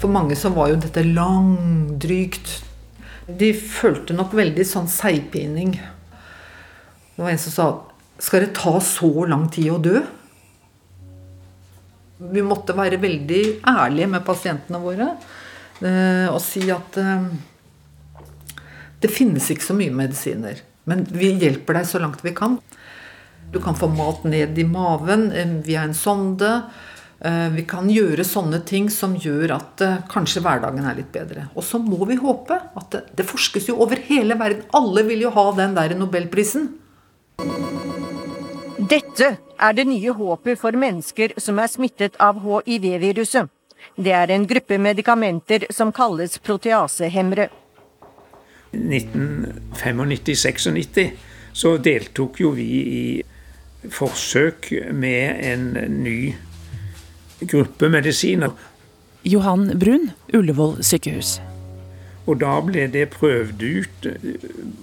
For 0.02 0.10
mange 0.12 0.34
så 0.36 0.50
var 0.52 0.72
jo 0.72 0.80
dette 0.82 1.06
langdrygt. 1.06 2.56
De 3.30 3.52
følte 3.54 4.16
nok 4.18 4.34
veldig 4.36 4.66
sånn 4.68 4.90
seigpining. 4.90 5.76
Det 7.14 7.22
var 7.22 7.30
en 7.30 7.40
som 7.40 7.54
sa 7.54 7.68
Skal 8.18 8.44
det 8.44 8.54
ta 8.54 8.76
så 8.82 9.24
lang 9.26 9.48
tid 9.50 9.72
å 9.74 9.78
dø? 9.82 10.02
Vi 12.34 12.44
måtte 12.46 12.76
være 12.76 13.00
veldig 13.02 13.40
ærlige 13.66 14.10
med 14.12 14.26
pasientene 14.26 14.78
våre 14.82 15.08
og 15.82 16.40
si 16.42 16.62
at 16.72 16.98
eh, 17.00 17.26
det 19.02 19.10
finnes 19.12 19.50
ikke 19.50 19.66
så 19.66 19.76
mye 19.76 19.94
medisiner. 19.94 20.62
Men 20.88 21.04
vi 21.08 21.32
hjelper 21.40 21.80
deg 21.80 21.88
så 21.88 22.00
langt 22.02 22.24
vi 22.24 22.34
kan. 22.36 22.58
Du 23.52 23.60
kan 23.62 23.76
få 23.78 23.88
mat 23.92 24.24
ned 24.28 24.58
i 24.58 24.66
maven 24.68 25.30
eh, 25.32 25.56
via 25.66 25.86
en 25.86 25.96
sonde. 25.96 26.56
Vi 27.24 27.62
kan 27.64 27.86
gjøre 27.88 28.24
sånne 28.26 28.58
ting 28.68 28.90
som 28.92 29.14
gjør 29.16 29.54
at 29.54 29.80
kanskje 30.10 30.42
hverdagen 30.44 30.84
er 30.84 30.98
litt 30.98 31.12
bedre. 31.14 31.46
Og 31.56 31.64
så 31.64 31.78
må 31.80 32.04
vi 32.10 32.18
håpe 32.20 32.58
at 32.76 32.90
det, 32.92 33.00
det 33.16 33.24
forskes 33.24 33.70
jo 33.70 33.78
over 33.80 34.02
hele 34.10 34.36
verden. 34.36 34.66
Alle 34.76 35.06
vil 35.06 35.22
jo 35.24 35.30
ha 35.32 35.46
den 35.56 35.72
der 35.78 35.94
nobelprisen. 35.96 36.66
Dette 38.90 39.30
er 39.38 39.72
det 39.78 39.86
nye 39.88 40.12
håpet 40.12 40.60
for 40.60 40.76
mennesker 40.76 41.38
som 41.40 41.62
er 41.62 41.70
smittet 41.72 42.18
av 42.20 42.42
hiv-viruset. 42.42 43.48
Det 43.96 44.12
er 44.12 44.30
en 44.34 44.46
gruppe 44.46 44.78
medikamenter 44.78 45.64
som 45.70 45.92
kalles 45.92 46.38
proteasehemmere. 46.38 47.48
1995-96 48.74 51.10
så 51.54 51.76
deltok 51.78 52.40
jo 52.42 52.50
vi 52.56 52.64
i 52.82 53.22
forsøk 53.90 54.72
med 54.92 55.44
en 55.46 55.72
ny 56.02 56.34
gruppe 57.46 57.88
medisiner. 57.88 58.50
Johan 59.24 59.78
Brun, 59.78 60.10
Ullevål 60.34 60.84
sykehus. 60.84 61.40
Og 62.26 62.40
da 62.40 62.60
ble 62.64 62.86
det 62.92 63.10
prøvd 63.14 63.62
ut 63.62 64.06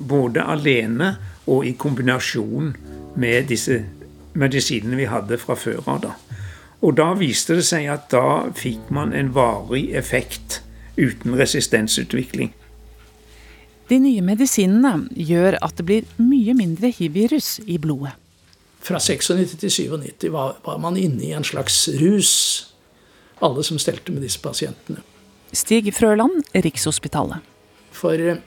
både 0.09 0.43
alene 0.45 1.15
og 1.49 1.65
i 1.65 1.73
kombinasjon 1.77 2.75
med 3.21 3.49
disse 3.49 3.81
medisinene 4.37 4.97
vi 4.99 5.05
hadde 5.09 5.37
fra 5.41 5.55
før 5.57 5.81
av. 5.85 6.01
da. 6.05 6.11
Og 6.81 6.95
da 6.97 7.11
viste 7.17 7.55
det 7.59 7.65
seg 7.67 7.85
at 7.93 8.09
da 8.13 8.49
fikk 8.57 8.89
man 8.93 9.13
en 9.13 9.29
varig 9.35 9.91
effekt 9.97 10.61
uten 10.97 11.37
resistensutvikling. 11.37 12.51
De 13.91 13.99
nye 13.99 14.23
medisinene 14.23 15.09
gjør 15.13 15.57
at 15.61 15.77
det 15.77 15.85
blir 15.85 16.11
mye 16.21 16.55
mindre 16.57 16.89
hiv-virus 16.95 17.57
i 17.67 17.77
blodet. 17.81 18.15
Fra 18.81 18.97
96 18.97 19.57
til 19.61 19.71
97 19.91 20.29
var, 20.33 20.55
var 20.65 20.79
man 20.81 20.97
inne 20.97 21.27
i 21.27 21.33
en 21.37 21.45
slags 21.45 21.83
rus, 22.01 22.31
alle 23.43 23.65
som 23.67 23.77
stelte 23.81 24.13
med 24.15 24.23
disse 24.25 24.41
pasientene. 24.41 25.03
Stig 25.53 25.91
Frøland, 25.93 26.39
Rikshospitalet. 26.55 27.43
For 27.93 28.15
eh, 28.15 28.39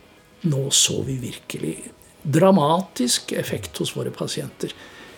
nå 0.49 0.64
så 0.75 1.03
vi 1.07 1.20
virkelig 1.23 1.77
dramatisk 2.25 3.35
effekt 3.37 3.79
hos 3.79 3.92
våre 3.94 4.11
pasienter. 4.11 4.73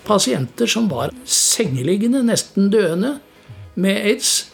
Pasienter 0.07 0.67
som 0.71 0.87
var 0.89 1.11
sengeliggende, 1.25 2.21
nesten 2.23 2.71
døende 2.71 3.17
med 3.75 3.99
aids, 4.07 4.53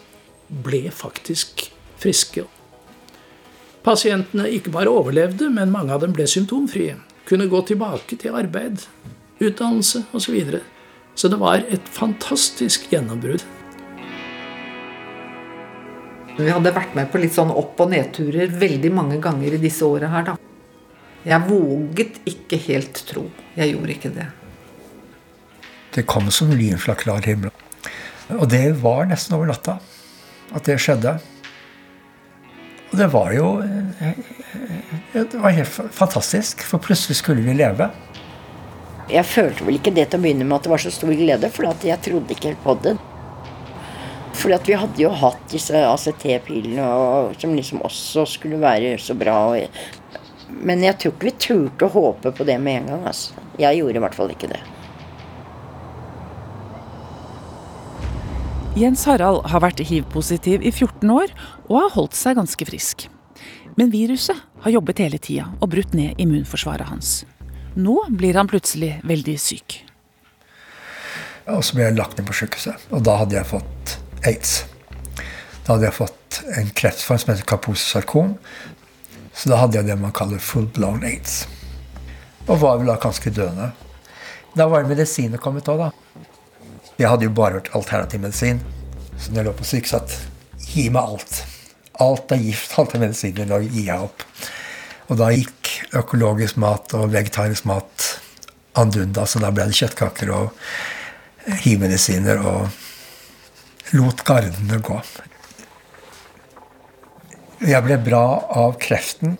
ble 0.49 0.87
faktisk 0.89 1.67
friske. 2.01 2.47
Pasientene 3.85 4.47
ikke 4.49 4.73
bare 4.73 4.89
overlevde, 4.89 5.51
men 5.53 5.71
mange 5.73 5.93
av 5.93 6.01
dem 6.01 6.15
ble 6.15 6.25
symptomfrie. 6.29 6.97
Kunne 7.29 7.49
gå 7.51 7.61
tilbake 7.69 8.17
til 8.17 8.33
arbeid, 8.33 8.81
utdannelse 9.37 10.07
osv. 10.09 10.25
Så, 10.25 10.33
videre. 10.33 10.63
så 11.15 11.29
det 11.29 11.41
var 11.41 11.61
et 11.69 11.89
fantastisk 12.01 12.89
gjennombrudd. 12.89 13.45
Vi 16.33 16.49
hadde 16.49 16.73
vært 16.73 16.95
med 16.97 17.11
på 17.13 17.21
litt 17.21 17.35
sånn 17.35 17.53
opp- 17.53 17.77
og 17.83 17.93
nedturer 17.93 18.49
veldig 18.49 18.89
mange 18.89 19.21
ganger 19.21 19.53
i 19.53 19.61
disse 19.61 19.85
åra 19.85 20.09
her, 20.09 20.31
da. 20.31 20.39
Jeg 21.23 21.45
våget 21.45 22.23
ikke 22.25 22.57
helt 22.71 23.05
tro. 23.05 23.29
Jeg 23.53 23.75
gjorde 23.75 23.93
ikke 23.93 24.17
det. 24.17 24.33
Det 25.93 26.05
kom 26.09 26.31
som 26.31 26.51
lyn 26.51 26.79
fra 26.81 26.95
klar 26.97 27.21
himmel. 27.25 27.51
Og 28.33 28.47
det 28.49 28.65
var 28.81 29.05
nesten 29.09 29.35
over 29.37 29.51
natta 29.51 29.77
at 30.53 30.65
det 30.65 30.79
skjedde. 30.81 31.17
Og 32.91 32.97
det 32.99 33.09
var 33.13 33.33
jo 33.33 33.47
Det 35.13 35.37
var 35.37 35.53
helt 35.53 35.69
fantastisk, 35.93 36.63
for 36.65 36.81
plutselig 36.81 37.19
skulle 37.19 37.45
vi 37.45 37.53
leve. 37.53 37.89
Jeg 39.11 39.25
følte 39.25 39.65
vel 39.67 39.77
ikke 39.77 39.93
det 39.93 40.07
til 40.09 40.21
å 40.21 40.23
begynne 40.23 40.45
med 40.47 40.57
at 40.57 40.65
det 40.65 40.71
var 40.71 40.81
så 40.81 40.91
stor 40.93 41.11
glede, 41.13 41.49
for 41.53 41.69
jeg 41.85 41.99
trodde 42.01 42.33
ikke 42.33 42.53
helt 42.53 42.63
på 42.63 42.75
det. 42.81 42.95
Fordi 44.33 44.55
at 44.55 44.69
vi 44.69 44.77
hadde 44.79 45.03
jo 45.03 45.11
hatt 45.21 45.43
disse 45.51 45.77
ACT-pilene 45.77 46.87
som 47.39 47.53
liksom 47.53 47.83
også 47.85 48.25
skulle 48.27 48.61
være 48.61 48.95
så 48.97 49.13
bra. 49.17 49.37
Men 50.49 50.81
jeg 50.83 50.97
tror 50.99 51.13
ikke 51.13 51.29
vi 51.29 51.35
turte 51.45 51.87
å 51.89 51.93
håpe 51.93 52.33
på 52.33 52.47
det 52.47 52.57
med 52.61 52.81
en 52.81 52.89
gang. 52.93 53.05
Altså. 53.11 53.45
Jeg 53.61 53.79
gjorde 53.83 54.01
i 54.01 54.03
hvert 54.07 54.17
fall 54.17 54.33
ikke 54.33 54.49
det. 54.55 54.63
Jens 58.73 59.03
Harald 59.05 59.43
har 59.51 59.61
vært 59.61 59.83
hiv-positiv 59.85 60.63
i 60.65 60.71
14 60.73 61.05
år 61.13 61.29
og 61.67 61.75
har 61.77 61.91
holdt 61.93 62.15
seg 62.17 62.39
ganske 62.39 62.65
frisk. 62.65 63.03
Men 63.77 63.91
viruset 63.93 64.39
har 64.63 64.73
jobbet 64.73 65.01
hele 65.03 65.19
tida 65.21 65.45
og 65.59 65.69
brutt 65.75 65.93
ned 65.93 66.17
immunforsvaret 66.17 66.89
hans. 66.89 67.11
Nå 67.77 67.99
blir 68.17 68.33
han 68.33 68.49
plutselig 68.49 68.95
veldig 69.05 69.37
syk. 69.37 69.77
Og 71.53 71.61
så 71.61 71.77
ble 71.77 71.85
jeg 71.85 71.99
lagt 71.99 72.17
ned 72.17 72.25
på 72.25 72.37
sykehuset, 72.39 72.89
og 72.89 73.05
da 73.05 73.19
hadde 73.21 73.37
jeg 73.37 73.51
fått 73.51 73.95
aids. 74.25 74.55
Da 75.67 75.75
hadde 75.75 75.91
jeg 75.91 75.97
fått 75.99 76.41
en 76.57 76.73
kreftform 76.81 77.21
som 77.21 77.33
heter 77.35 77.49
kaposesarkom. 77.53 78.37
Så 79.37 79.53
da 79.53 79.61
hadde 79.61 79.77
jeg 79.77 79.91
det 79.91 79.99
man 80.01 80.15
kaller 80.17 80.41
full 80.41 80.65
blown 80.73 81.05
aids. 81.05 81.43
Og 82.47 82.57
var 82.65 82.81
vel 82.81 82.89
da 82.89 82.97
ganske 82.97 83.29
døende. 83.37 83.69
Da 84.57 84.65
var 84.69 84.89
medisiner 84.89 85.41
kommet 85.41 85.69
òg, 85.69 85.85
da. 85.85 86.02
Jeg 86.99 87.09
hadde 87.09 87.25
jo 87.25 87.33
bare 87.33 87.57
hørt 87.57 87.71
alternativ 87.73 88.21
medisin. 88.21 88.61
Så 89.17 89.31
når 89.31 89.41
jeg 89.41 89.47
lå 89.47 89.55
på 89.57 89.67
sykehuset 89.67 90.19
Gi 90.63 90.87
meg 90.89 91.03
alt. 91.03 91.39
Alt 92.01 92.31
er 92.33 92.41
gift, 92.41 92.73
alt 92.79 92.95
er 92.95 93.03
medisiner. 93.03 93.49
Da 93.49 93.59
gir 93.61 93.87
jeg 93.89 94.05
opp. 94.07 94.23
Og 95.11 95.19
da 95.19 95.29
gikk 95.33 95.71
økologisk 95.99 96.57
mat 96.61 96.95
og 96.97 97.11
vegetarisk 97.13 97.67
mat 97.69 98.07
andunda, 98.79 99.27
så 99.29 99.41
da 99.43 99.51
ble 99.53 99.67
det 99.69 99.77
kjøttkaker 99.77 100.31
og 100.33 100.53
hivmedisiner 101.65 102.39
og 102.39 103.93
lot 103.93 104.23
gardene 104.25 104.79
gå. 104.81 104.97
Jeg 107.63 107.85
ble 107.85 107.99
bra 108.01 108.23
av 108.63 108.77
kreften, 108.81 109.37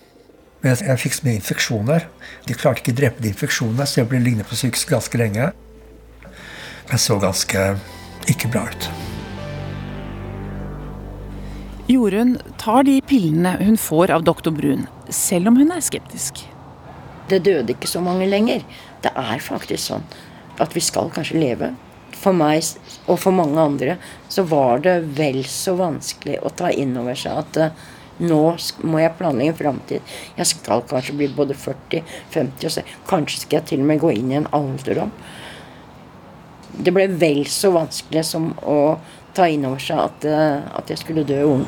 men 0.62 0.78
jeg 0.78 1.02
fikk 1.02 1.18
så 1.18 1.26
mye 1.26 1.40
infeksjoner. 1.40 2.06
De 2.46 2.56
klarte 2.56 2.84
ikke 2.84 2.94
å 2.94 3.00
drepe 3.02 3.24
de 3.24 3.32
infeksjonene, 3.34 3.88
så 3.88 4.04
jeg 4.04 4.12
ble 4.12 4.22
liggende 4.22 4.48
på 4.48 4.60
sykehus 4.60 4.86
ganske 4.92 5.20
lenge. 5.20 5.50
Jeg 6.90 7.00
så 7.00 7.16
ganske 7.22 7.64
ikke 8.30 8.50
bra 8.52 8.66
ut. 8.68 8.90
Jorunn 11.92 12.38
tar 12.60 12.86
de 12.88 12.98
pillene 13.08 13.58
hun 13.60 13.78
får 13.80 14.12
av 14.16 14.24
doktor 14.28 14.56
Brun, 14.56 14.86
selv 15.12 15.52
om 15.52 15.58
hun 15.60 15.72
er 15.76 15.84
skeptisk. 15.84 16.44
Det 17.32 17.42
døde 17.44 17.76
ikke 17.76 17.90
så 17.92 18.02
mange 18.04 18.28
lenger. 18.28 18.64
Det 19.04 19.12
er 19.16 19.44
faktisk 19.44 19.84
sånn 19.92 20.06
at 20.64 20.76
vi 20.76 20.84
skal 20.84 21.12
kanskje 21.14 21.42
leve. 21.42 21.74
For 22.14 22.36
meg 22.36 22.64
og 23.10 23.18
for 23.20 23.36
mange 23.36 23.60
andre 23.60 23.98
så 24.32 24.46
var 24.48 24.84
det 24.86 25.00
vel 25.18 25.42
så 25.50 25.76
vanskelig 25.80 26.40
å 26.44 26.52
ta 26.56 26.72
inn 26.72 26.96
over 27.00 27.18
seg 27.20 27.40
at 27.42 27.60
uh, 27.60 27.86
nå 28.24 28.42
må 28.88 29.02
jeg 29.02 29.16
planlegge 29.18 29.56
en 29.56 29.60
framtid. 29.60 30.12
Jeg 30.38 30.52
skal 30.52 30.84
kanskje 30.88 31.18
bli 31.20 31.32
både 31.36 31.58
40, 31.58 32.04
50 32.36 32.70
og 32.70 32.76
60. 32.78 33.00
Kanskje 33.10 33.42
skal 33.42 33.60
jeg 33.60 33.70
til 33.72 33.84
og 33.84 33.90
med 33.90 34.04
gå 34.04 34.14
inn 34.14 34.32
i 34.32 34.40
en 34.40 34.52
alderdom. 34.56 35.12
Det 36.74 36.94
ble 36.94 37.08
vel 37.22 37.46
så 37.52 37.74
vanskelig 37.76 38.24
som 38.26 38.52
å 38.66 38.98
ta 39.36 39.48
inn 39.50 39.66
over 39.68 39.82
seg 39.82 40.00
at, 40.02 40.26
uh, 40.26 40.78
at 40.80 40.90
jeg 40.90 41.02
skulle 41.04 41.26
dø 41.28 41.42
ung. 41.52 41.66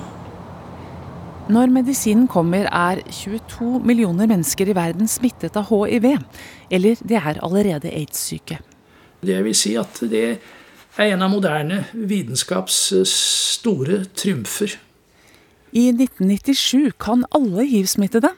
Når 1.46 1.70
medisinen 1.70 2.26
kommer, 2.26 2.66
er 2.74 3.04
22 3.14 3.84
millioner 3.86 4.26
mennesker 4.26 4.72
i 4.72 4.74
verden 4.74 5.10
smittet 5.10 5.58
av 5.60 5.70
hiv. 5.70 6.08
Eller 6.74 6.98
de 7.06 7.20
er 7.20 7.38
allerede 7.46 7.92
aids-syke. 7.94 8.58
Det 9.22 9.38
vil 9.46 9.58
si 9.58 9.76
at 9.78 10.02
det 10.10 10.24
er 10.98 11.14
en 11.14 11.22
av 11.22 11.30
moderne 11.30 11.84
vitenskaps 11.94 12.80
store 13.06 14.06
triumfer. 14.18 14.74
I 15.76 15.90
1997 15.92 16.96
kan 16.98 17.26
alle 17.36 17.68
hivsmittede 17.70 18.32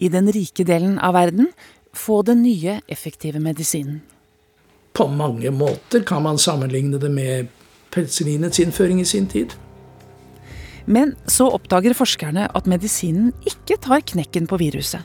i 0.00 0.08
den 0.12 0.32
rike 0.32 0.64
delen 0.64 1.00
av 1.02 1.16
verden 1.16 1.50
få 1.96 2.22
den 2.22 2.44
nye, 2.44 2.80
effektive 2.88 3.40
medisinen. 3.42 4.00
På 4.96 5.08
mange 5.12 5.50
måter 5.52 6.00
kan 6.08 6.24
man 6.24 6.38
sammenligne 6.40 6.98
det 6.98 7.10
med 7.12 7.50
penicillinets 7.92 8.60
innføring 8.60 9.00
i 9.00 9.04
sin 9.04 9.28
tid. 9.28 9.52
Men 10.86 11.14
så 11.26 11.48
oppdager 11.50 11.96
forskerne 11.98 12.46
at 12.54 12.68
medisinen 12.70 13.32
ikke 13.44 13.76
tar 13.82 14.04
knekken 14.06 14.46
på 14.48 14.58
viruset. 14.62 15.02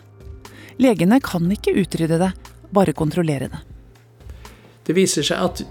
Legene 0.82 1.20
kan 1.24 1.50
ikke 1.52 1.74
utrydde 1.82 2.20
det, 2.22 2.32
bare 2.72 2.96
kontrollere 2.96 3.50
det. 3.52 3.62
Det 4.88 4.96
viser 4.96 5.26
seg 5.26 5.44
at 5.44 5.64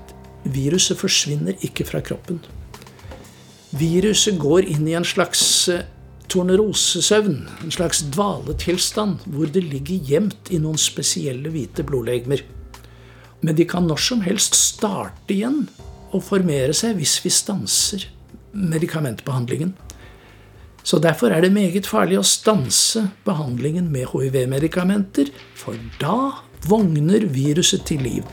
viruset 0.45 0.99
forsvinner 1.01 1.57
ikke 1.67 1.87
fra 1.89 2.03
kroppen. 2.05 2.43
Viruset 3.77 4.39
går 4.41 4.67
inn 4.69 4.87
i 4.91 4.97
en 4.99 5.07
slags 5.07 5.43
eh, 5.71 5.85
tornerosesøvn, 6.31 7.37
en 7.65 7.75
slags 7.75 8.03
dvaletilstand, 8.13 9.27
hvor 9.31 9.51
det 9.51 9.63
ligger 9.67 10.11
gjemt 10.11 10.51
i 10.51 10.59
noen 10.63 10.79
spesielle 10.79 11.53
hvite 11.55 11.87
blodlegemer. 11.87 12.43
Men 13.41 13.57
de 13.57 13.65
kan 13.69 13.87
når 13.89 14.03
som 14.05 14.25
helst 14.25 14.57
starte 14.59 15.35
igjen 15.35 15.65
og 16.11 16.25
formere 16.27 16.75
seg 16.77 16.99
hvis 16.99 17.19
vi 17.25 17.33
stanser 17.33 18.09
medikamentbehandlingen. 18.53 19.75
Så 20.83 20.99
Derfor 20.99 21.31
er 21.31 21.45
det 21.45 21.53
meget 21.53 21.87
farlig 21.87 22.19
å 22.19 22.27
stanse 22.27 23.11
behandlingen 23.25 23.91
med 23.93 24.09
hiv-medikamenter, 24.11 25.29
for 25.55 25.77
da 26.01 26.41
vogner 26.69 27.27
viruset 27.29 27.85
til 27.87 28.01
liv. 28.05 28.25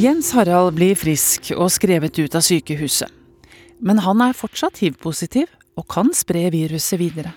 Jens 0.00 0.30
Harald 0.32 0.74
blir 0.78 0.96
frisk 0.96 1.52
og 1.56 1.70
skrevet 1.72 2.18
ut 2.18 2.34
av 2.34 2.44
sykehuset. 2.46 3.08
Men 3.80 4.02
han 4.04 4.20
er 4.24 4.36
fortsatt 4.36 4.82
hiv-positiv 4.82 5.48
og 5.78 5.86
kan 5.92 6.10
spre 6.16 6.46
viruset 6.52 7.00
videre. 7.00 7.32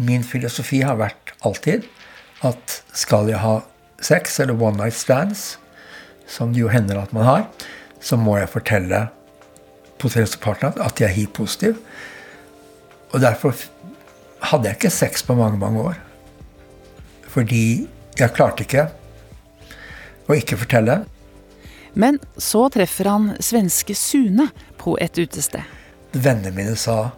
Min 0.00 0.24
filosofi 0.24 0.82
har 0.84 0.98
vært 1.00 1.34
alltid 1.44 1.86
at 2.46 2.80
skal 2.96 3.28
jeg 3.28 3.40
ha 3.42 3.60
sex 4.00 4.38
eller 4.40 4.56
one 4.56 4.78
night 4.80 4.96
stands, 4.96 5.58
som 6.26 6.54
det 6.54 6.62
jo 6.62 6.70
hender 6.72 7.00
at 7.00 7.12
man 7.12 7.26
har, 7.26 7.46
så 8.00 8.16
må 8.16 8.38
jeg 8.38 8.52
fortelle 8.52 9.08
potensielle 10.00 10.40
partneren 10.40 10.80
at 10.80 11.00
jeg 11.00 11.10
er 11.10 11.16
hiv-positiv. 11.18 11.80
Og 13.10 13.20
derfor 13.20 13.56
hadde 14.50 14.70
jeg 14.70 14.78
ikke 14.78 14.92
sex 14.94 15.24
på 15.26 15.36
mange, 15.36 15.58
mange 15.60 15.82
år. 15.90 15.98
Fordi 17.28 17.86
jeg 18.18 18.34
klarte 18.34 18.64
ikke 18.64 18.88
å 20.30 20.36
ikke 20.38 20.58
fortelle. 20.62 21.02
Men 21.98 22.20
så 22.38 22.68
treffer 22.72 23.10
han 23.10 23.32
svenske 23.42 23.96
Sune 23.98 24.48
på 24.80 24.96
et 25.02 25.18
utested. 25.18 25.66
Vennene 26.14 26.54
mine 26.54 26.76
sa 26.78 27.10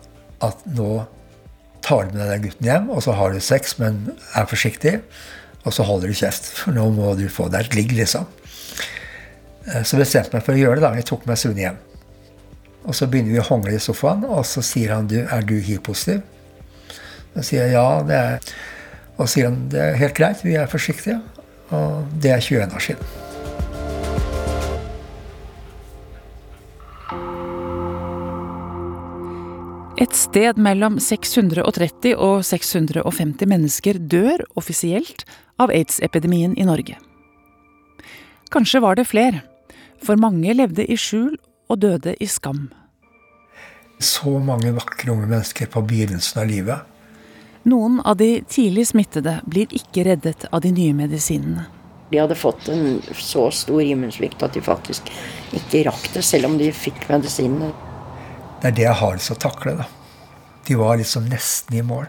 at 0.42 0.64
nå 0.76 1.04
tar 1.82 2.08
du 2.08 2.16
med 2.16 2.22
deg 2.22 2.32
den 2.32 2.44
gutten 2.46 2.68
hjem, 2.68 2.90
og 2.94 3.02
så 3.04 3.14
har 3.18 3.32
du 3.32 3.40
sex, 3.42 3.76
men 3.80 4.04
er 4.38 4.48
forsiktig. 4.50 5.00
Og 5.62 5.74
så 5.76 5.86
holder 5.86 6.10
du 6.10 6.18
kjeft, 6.18 6.50
for 6.58 6.74
nå 6.76 6.88
må 6.94 7.14
du 7.18 7.28
få 7.32 7.48
deg 7.52 7.68
et 7.68 7.78
ligg, 7.78 7.96
liksom. 7.98 8.28
Eh, 9.68 9.82
så 9.86 9.98
bestemte 10.00 10.32
jeg 10.32 10.38
meg 10.38 10.46
for 10.46 10.56
å 10.56 10.62
gjøre 10.62 10.80
det. 10.80 10.86
da. 10.86 10.92
Jeg 10.98 11.08
tok 11.10 11.26
med 11.30 11.40
Sune 11.40 11.64
hjem. 11.64 11.80
Og 12.82 12.96
så 12.98 13.06
begynner 13.06 13.36
vi 13.36 13.42
å 13.42 13.46
hongle 13.46 13.76
i 13.76 13.82
sofaen, 13.82 14.24
og 14.26 14.42
så 14.48 14.64
sier 14.66 14.96
han 14.96 15.10
du, 15.10 15.20
er 15.22 15.46
du 15.46 15.54
hiv-positiv? 15.62 16.24
Så 17.36 17.46
sier 17.46 17.68
jeg 17.68 17.76
ja, 17.78 17.86
det 18.04 18.18
er 18.18 18.54
Og 19.16 19.28
så 19.28 19.36
sier 19.36 19.46
han 19.50 19.60
det 19.70 19.80
er 19.80 20.00
helt 20.00 20.16
greit, 20.18 20.42
vi 20.42 20.56
er 20.58 20.70
forsiktige. 20.70 21.20
Og 21.70 22.08
det 22.20 22.32
er 22.32 22.40
21 22.40 22.74
år 22.74 22.90
siden. 22.90 23.31
Et 30.02 30.14
sted 30.18 30.58
mellom 30.58 30.96
630 30.98 32.16
og 32.16 32.40
650 32.42 33.46
mennesker 33.46 34.00
dør 34.10 34.42
offisielt 34.58 35.22
av 35.62 35.70
aids-epidemien 35.70 36.56
i 36.58 36.66
Norge. 36.66 36.96
Kanskje 38.50 38.80
var 38.82 38.98
det 38.98 39.06
flere, 39.06 39.44
for 40.02 40.18
mange 40.18 40.56
levde 40.58 40.82
i 40.90 40.96
skjul 40.98 41.36
og 41.70 41.78
døde 41.84 42.16
i 42.18 42.26
skam. 42.26 42.64
Så 44.02 44.32
mange 44.42 44.72
vakre 44.74 45.12
unge 45.14 45.28
mennesker 45.28 45.70
på 45.70 45.84
begynnelsen 45.86 46.42
av 46.42 46.50
livet. 46.50 46.90
Noen 47.70 48.00
av 48.02 48.18
de 48.18 48.40
tidlig 48.50 48.88
smittede 48.90 49.36
blir 49.46 49.70
ikke 49.70 50.08
reddet 50.08 50.48
av 50.50 50.64
de 50.66 50.74
nye 50.74 50.98
medisinene. 50.98 51.68
De 52.10 52.18
hadde 52.18 52.34
fått 52.34 52.66
en 52.74 52.98
så 53.14 53.46
stor 53.54 53.86
immunsvikt 53.86 54.42
at 54.42 54.58
de 54.58 54.66
faktisk 54.66 55.14
ikke 55.54 55.86
rakk 55.86 56.10
det, 56.16 56.26
selv 56.26 56.50
om 56.50 56.58
de 56.58 56.74
fikk 56.74 57.06
medisinene. 57.12 57.70
Det 58.62 58.68
er 58.70 58.74
det 58.78 58.84
jeg 58.84 58.98
har 59.00 59.16
lyst 59.16 59.26
til 59.26 59.34
å 59.34 59.42
takle. 59.42 59.72
da. 59.80 59.88
De 60.68 60.74
var 60.78 61.00
liksom 61.00 61.24
nesten 61.26 61.74
i 61.74 61.82
mål. 61.82 62.06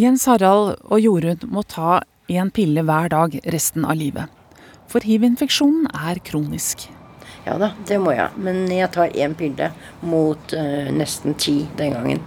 Jens 0.00 0.24
Harald 0.24 0.78
og 0.88 1.02
Jorunn 1.04 1.42
må 1.52 1.60
ta 1.68 2.00
en 2.32 2.48
pille 2.50 2.80
hver 2.88 3.10
dag 3.12 3.34
resten 3.52 3.84
av 3.84 3.98
livet. 4.00 4.32
For 4.88 5.04
hiv-infeksjonen 5.04 5.90
er 5.92 6.20
kronisk. 6.24 6.86
Ja 7.44 7.58
da, 7.60 7.74
det 7.88 7.98
må 8.00 8.14
jeg. 8.16 8.32
Men 8.40 8.64
jeg 8.72 8.88
tar 8.94 9.12
én 9.12 9.34
pille 9.36 9.68
mot 10.00 10.54
uh, 10.56 10.88
nesten 10.96 11.36
ti 11.36 11.58
den 11.76 11.92
gangen. 11.92 12.22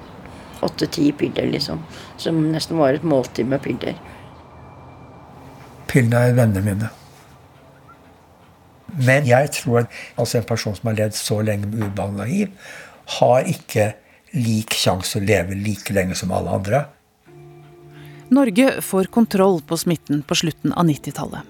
Åtte-ti 0.62 1.10
piller, 1.18 1.50
liksom. 1.50 1.82
Som 2.22 2.44
nesten 2.54 2.78
var 2.78 2.94
et 2.94 3.06
måltid 3.06 3.50
med 3.50 3.66
piller. 3.66 3.98
Pillene 5.90 6.22
er 6.22 6.38
vennene 6.38 6.62
mine. 6.70 6.92
Men 8.94 9.28
jeg 9.28 9.52
tror 9.58 9.84
at 9.84 10.02
altså 10.20 10.40
en 10.40 10.50
person 10.50 10.76
som 10.78 10.92
har 10.92 11.00
levd 11.00 11.18
så 11.18 11.40
lenge 11.46 11.70
med 11.72 11.88
ubehandla 11.88 12.28
hiv, 12.30 12.52
har 13.20 13.50
ikke 13.50 13.94
lik 14.36 14.76
sjanse 14.76 15.20
å 15.20 15.24
leve 15.26 15.58
like 15.58 15.94
lenge 15.96 16.18
som 16.18 16.34
alle 16.36 16.54
andre. 16.60 16.86
Norge 18.34 18.82
får 18.82 19.12
kontroll 19.14 19.62
på 19.62 19.78
smitten 19.78 20.24
på 20.26 20.38
slutten 20.38 20.74
av 20.74 20.88
90-tallet. 20.90 21.46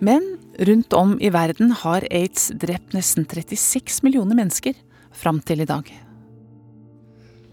Men 0.00 0.24
rundt 0.58 0.92
om 0.96 1.16
i 1.20 1.30
verden 1.32 1.72
har 1.82 2.06
aids 2.10 2.48
drept 2.54 2.96
nesten 2.96 3.26
36 3.28 4.02
millioner 4.04 4.36
mennesker 4.36 4.76
fram 5.12 5.40
til 5.44 5.64
i 5.64 5.68
dag. 5.68 5.88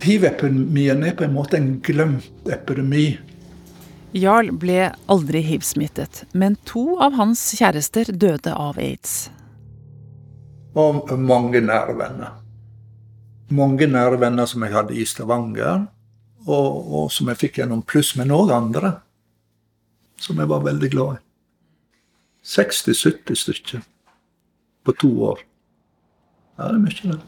Hiv-epidemien 0.03 1.03
er 1.07 1.15
på 1.15 1.27
en 1.27 1.35
måte 1.35 1.59
en 1.59 1.77
glemt 1.83 2.49
epidemi. 2.51 3.13
Jarl 4.13 4.51
ble 4.61 4.91
aldri 5.09 5.41
hiv-smittet, 5.41 6.23
men 6.37 6.53
to 6.69 6.99
av 7.01 7.15
hans 7.17 7.41
kjærester 7.57 8.11
døde 8.13 8.53
av 8.53 8.77
aids. 8.77 9.31
Og 10.77 11.09
mange 11.17 11.61
nære 11.65 11.95
venner. 11.97 12.35
Mange 13.53 13.87
nære 13.89 14.19
venner 14.21 14.45
som 14.49 14.61
jeg 14.65 14.73
hadde 14.75 14.93
i 14.93 15.05
Stavanger, 15.09 15.87
og, 16.45 16.69
og 16.93 17.09
som 17.13 17.31
jeg 17.31 17.41
fikk 17.41 17.57
gjennom 17.61 17.81
pluss, 17.81 18.13
men 18.19 18.33
òg 18.35 18.53
andre. 18.53 18.93
Som 20.21 20.37
jeg 20.37 20.49
var 20.51 20.61
veldig 20.67 20.93
glad 20.93 21.17
i. 21.17 21.19
60-70 22.53 23.39
stykker 23.39 23.81
på 24.85 24.97
to 25.01 25.09
år. 25.31 25.41
Ja, 26.59 26.69
det 26.69 26.75
er 26.75 26.81
mye, 26.85 27.17
det. 27.17 27.21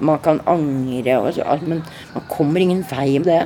Man 0.00 0.20
kan 0.24 0.40
angre, 0.48 1.20
og 1.20 1.34
så, 1.36 1.44
men 1.66 1.82
man 2.14 2.28
kommer 2.32 2.64
ingen 2.64 2.84
vei 2.88 3.18
med 3.18 3.28
det. 3.28 3.42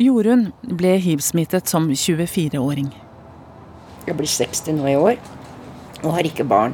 Jorunn 0.00 0.46
ble 0.64 0.94
hiv-smittet 0.96 1.68
som 1.68 1.90
24-åring. 1.92 2.86
Jeg 4.06 4.16
blir 4.16 4.30
60 4.32 4.78
nå 4.78 4.86
i 4.88 4.94
år 4.96 5.18
og 6.00 6.14
har 6.14 6.24
ikke 6.24 6.46
barn. 6.48 6.72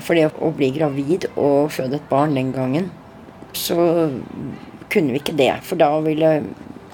For 0.00 0.16
det 0.16 0.30
å 0.40 0.48
bli 0.56 0.70
gravid 0.72 1.26
og 1.34 1.68
føde 1.74 1.98
et 1.98 2.06
barn 2.08 2.32
den 2.38 2.54
gangen, 2.54 2.88
så 3.52 3.76
kunne 4.88 5.12
vi 5.12 5.20
ikke 5.20 5.36
det. 5.36 5.50
For 5.68 5.76
da 5.76 5.90
ville 6.00 6.32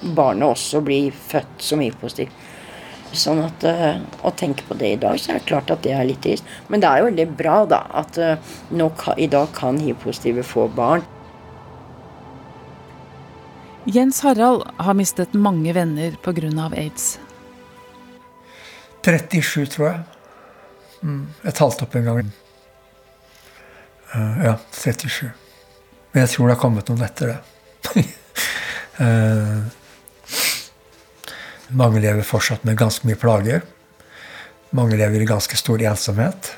barnet 0.02 0.48
også 0.48 0.82
bli 0.82 0.98
født 1.14 1.62
som 1.62 1.84
hiv-positiv. 1.84 2.34
Sånn 3.14 3.38
at 3.44 3.62
uh, 3.70 4.02
Å 4.26 4.34
tenke 4.34 4.66
på 4.66 4.74
det 4.74 4.96
i 4.96 4.98
dag, 4.98 5.14
så 5.22 5.30
er 5.30 5.38
det 5.38 5.46
klart 5.46 5.70
at 5.70 5.86
det 5.86 5.94
er 5.94 6.08
litt 6.08 6.24
trist. 6.26 6.42
Men 6.66 6.82
det 6.82 6.90
er 6.90 7.04
jo 7.04 7.10
veldig 7.12 7.28
bra 7.38 7.60
da, 7.70 7.84
at 8.02 8.18
uh, 8.18 8.56
nå, 8.74 8.90
i 9.14 9.30
dag 9.30 9.54
kan 9.54 9.78
hiv-positive 9.78 10.42
få 10.42 10.66
barn. 10.74 11.06
Jens 13.84 14.20
Harald 14.20 14.64
har 14.76 14.94
mistet 14.94 15.32
mange 15.32 15.72
venner 15.72 16.16
pga. 16.22 16.70
aids. 16.76 17.18
37, 19.04 19.66
tror 19.66 19.86
jeg. 19.86 20.00
Mm, 21.02 21.24
jeg 21.44 21.54
talte 21.58 21.84
opp 21.84 21.96
en 21.98 22.06
gang. 22.08 22.30
Uh, 24.14 24.44
ja, 24.44 24.54
37. 24.72 25.28
Men 26.12 26.24
jeg 26.24 26.30
tror 26.32 26.48
det 26.48 26.54
har 26.54 26.62
kommet 26.62 26.88
noen 26.88 27.04
etter 27.04 27.34
det. 27.34 28.04
uh, 29.04 29.60
mange 31.82 32.00
lever 32.00 32.24
fortsatt 32.24 32.64
med 32.64 32.80
ganske 32.80 33.04
mye 33.04 33.20
plager. 33.20 33.66
Mange 34.72 34.96
lever 34.96 35.20
i 35.20 35.28
ganske 35.28 35.58
stor 35.60 35.82
ensomhet. 35.84 36.54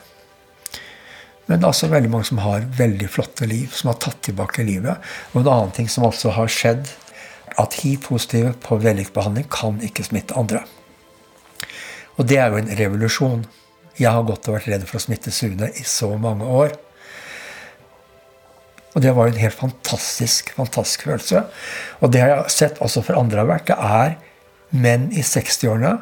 Men 1.47 1.59
det 1.59 1.67
er 1.67 1.73
også 1.73 1.91
veldig 1.91 2.12
mange 2.12 2.29
som 2.31 2.39
har 2.43 2.71
veldig 2.79 3.11
flotte 3.11 3.51
liv, 3.51 3.75
som 3.75 3.91
har 3.91 3.99
tatt 4.03 4.23
tilbake 4.29 4.62
livet. 4.67 5.03
Og 5.33 5.43
en 5.43 5.51
annen 5.51 5.75
ting 5.75 5.91
som 5.91 6.07
også 6.07 6.37
har 6.39 6.51
skjedd, 6.51 6.87
at 7.61 7.79
hiv-positive 7.81 8.55
på 8.62 8.79
vellykket 8.83 9.47
kan 9.53 9.79
ikke 9.85 10.05
smitte 10.07 10.37
andre. 10.37 10.64
Og 12.16 12.27
det 12.29 12.40
er 12.40 12.51
jo 12.51 12.61
en 12.61 12.73
revolusjon. 12.79 13.47
Jeg 13.97 14.12
har 14.12 14.27
gått 14.29 14.49
og 14.49 14.59
vært 14.59 14.69
redd 14.73 14.85
for 14.88 14.99
å 14.99 15.05
smitte 15.07 15.33
Sune 15.33 15.71
i 15.73 15.85
så 15.88 16.11
mange 16.21 16.45
år. 16.45 16.77
Og 18.97 19.03
det 19.05 19.12
var 19.12 19.29
jo 19.29 19.35
en 19.35 19.42
helt 19.42 19.57
fantastisk, 19.57 20.55
fantastisk 20.57 21.05
følelse. 21.05 21.42
Og 22.01 22.12
det 22.12 22.23
har 22.23 22.33
jeg 22.33 22.55
sett 22.55 22.81
også 22.85 23.05
for 23.05 23.21
andre 23.21 23.42
har 23.42 23.51
vært. 23.51 23.69
Det 23.69 23.77
er 23.77 24.16
menn 24.77 25.11
i 25.12 25.25
60-årene 25.25 25.92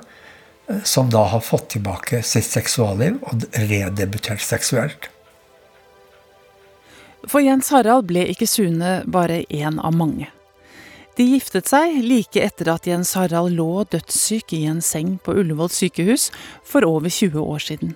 eh, 0.70 0.84
som 0.86 1.10
da 1.10 1.24
har 1.32 1.42
fått 1.42 1.72
tilbake 1.74 2.22
sitt 2.26 2.46
seksualliv 2.46 3.18
og 3.26 3.48
redebutert 3.66 4.42
seksuelt. 4.42 5.10
For 7.26 7.42
Jens 7.42 7.70
Harald 7.72 8.06
ble 8.10 8.26
ikke 8.30 8.46
Sune 8.46 9.00
bare 9.10 9.42
én 9.48 9.80
av 9.80 9.94
mange. 9.96 10.30
De 11.14 11.24
giftet 11.30 11.68
seg 11.70 12.00
like 12.02 12.40
etter 12.42 12.72
at 12.72 12.88
Jens 12.90 13.12
Harald 13.14 13.54
lå 13.54 13.84
dødssyk 13.86 14.56
i 14.56 14.64
en 14.66 14.80
seng 14.82 15.14
på 15.22 15.36
Ullevål 15.38 15.70
sykehus 15.70 16.30
for 16.66 16.82
over 16.88 17.06
20 17.06 17.38
år 17.38 17.62
siden. 17.62 17.92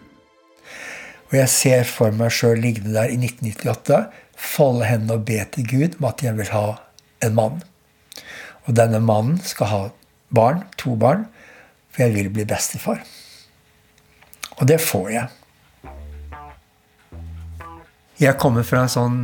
Og 1.29 1.35
jeg 1.37 1.51
ser 1.51 1.83
for 1.89 2.15
meg 2.15 2.31
sjøl 2.33 2.63
liggende 2.63 2.95
der 2.95 3.11
i 3.11 3.19
1998, 3.19 3.99
folde 4.39 4.87
hendene 4.87 5.19
og 5.19 5.27
be 5.27 5.41
til 5.51 5.67
Gud 5.67 5.99
om 5.99 6.07
at 6.13 6.23
jeg 6.23 6.39
vil 6.39 6.53
ha 6.55 6.65
en 7.27 7.35
mann. 7.35 7.59
Og 8.69 8.79
denne 8.79 9.03
mannen 9.03 9.43
skal 9.43 9.73
ha 9.73 9.83
barn, 10.31 10.63
to 10.79 10.95
barn, 10.95 11.27
for 11.91 12.07
jeg 12.07 12.15
vil 12.15 12.31
bli 12.33 12.47
bestefar. 12.47 13.03
Og 14.59 14.67
det 14.71 14.79
får 14.81 15.11
jeg. 15.11 15.29
Jeg 18.19 18.39
kommer 18.39 18.67
fra 18.67 18.87
en 18.87 18.93
sånn 18.95 19.19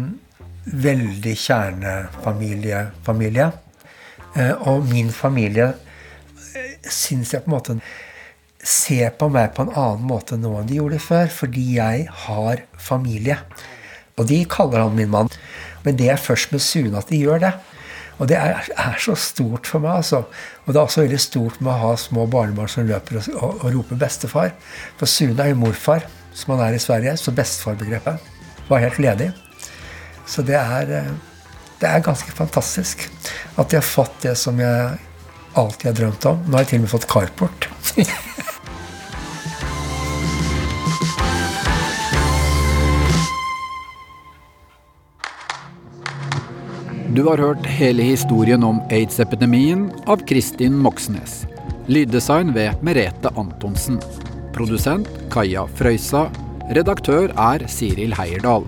veldig 0.64 1.34
kjernefamilie. 1.38 2.88
Familie. 3.06 3.52
Eh, 4.34 4.54
og 4.68 4.88
min 4.90 5.12
familie 5.14 5.70
eh, 6.54 6.74
syns 6.90 7.34
jeg 7.34 7.44
på 7.44 7.50
en 7.50 7.56
måte 7.56 7.78
ser 8.64 9.12
på 9.18 9.28
meg 9.28 9.52
på 9.54 9.66
en 9.66 9.74
annen 9.76 10.08
måte 10.08 10.38
nå 10.40 10.54
enn 10.58 10.68
de 10.70 10.78
gjorde 10.78 11.02
før, 11.04 11.28
fordi 11.30 11.64
jeg 11.76 12.08
har 12.24 12.64
familie. 12.80 13.38
Og 14.16 14.28
de 14.30 14.40
kaller 14.48 14.84
han 14.86 14.96
min 14.96 15.12
mann. 15.12 15.30
Men 15.84 15.98
det 16.00 16.08
er 16.12 16.20
først 16.20 16.54
med 16.54 16.62
Sune 16.64 16.96
at 16.98 17.10
de 17.12 17.20
gjør 17.20 17.42
det. 17.44 17.52
Og 18.22 18.28
det 18.30 18.38
er, 18.38 18.68
er, 18.78 18.98
så 19.02 19.16
stort 19.18 19.66
for 19.66 19.82
meg. 19.82 19.98
altså. 19.98 20.22
Og 20.64 20.68
det 20.70 20.78
er 20.78 20.84
også 20.84 21.02
veldig 21.02 21.20
stort 21.20 21.58
med 21.60 21.72
å 21.72 21.80
ha 21.82 21.94
små 21.98 22.28
barnebarn 22.30 22.70
som 22.70 22.86
løper 22.88 23.18
og, 23.20 23.30
og, 23.34 23.64
og 23.64 23.74
roper 23.74 23.98
'bestefar'. 24.00 24.54
For 25.00 25.10
Sune 25.10 25.42
er 25.42 25.50
jo 25.50 25.60
morfar, 25.64 26.06
som 26.34 26.54
han 26.54 26.68
er 26.68 26.78
i 26.78 26.82
Sverige, 26.82 27.16
så 27.18 27.34
bestefarbegrepet 27.34 28.30
var 28.70 28.84
helt 28.86 28.98
ledig. 29.02 29.32
Så 30.26 30.42
det 30.46 30.56
er, 30.56 30.94
eh, 31.00 31.10
det 31.80 31.90
er 31.90 32.04
ganske 32.04 32.32
fantastisk 32.34 33.08
at 33.58 33.72
jeg 33.72 33.80
har 33.80 33.88
fått 33.88 34.22
det 34.24 34.36
som 34.38 34.58
jeg 34.62 34.98
alltid 35.54 35.90
har 35.90 35.98
drømt 35.98 36.28
om. 36.30 36.44
Nå 36.46 36.56
har 36.56 36.64
jeg 36.64 36.72
til 36.74 36.82
og 36.82 36.86
med 36.86 36.94
fått 36.94 37.10
carport. 37.10 37.68
Du 47.14 47.20
har 47.28 47.38
hørt 47.38 47.66
hele 47.70 48.02
historien 48.02 48.64
om 48.66 48.80
aids-epidemien 48.90 49.84
av 50.10 50.24
Kristin 50.26 50.74
Moxnes. 50.82 51.44
Lyddesign 51.86 52.50
ved 52.56 52.82
Merete 52.82 53.30
Antonsen. 53.38 54.00
Produsent 54.56 55.06
Kaja 55.30 55.62
Frøysa. 55.78 56.24
Redaktør 56.74 57.30
er 57.30 57.68
Siril 57.70 58.16
Heierdal. 58.18 58.66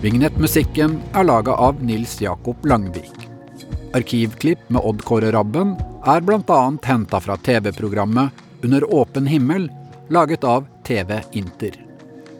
Vignettmusikken 0.00 0.94
er 1.12 1.26
laga 1.28 1.52
av 1.60 1.82
Nils 1.84 2.14
Jakob 2.22 2.64
Langvik. 2.64 3.26
Arkivklipp 3.92 4.62
med 4.72 4.80
Odd 4.84 5.02
Kåre 5.04 5.28
Rabben 5.34 5.74
er 6.08 6.24
bl.a. 6.24 6.60
henta 6.84 7.20
fra 7.20 7.36
TV-programmet 7.36 8.30
Under 8.64 8.86
åpen 8.94 9.26
himmel, 9.26 9.68
laget 10.08 10.44
av 10.44 10.64
TV 10.88 11.20
Inter. 11.32 11.76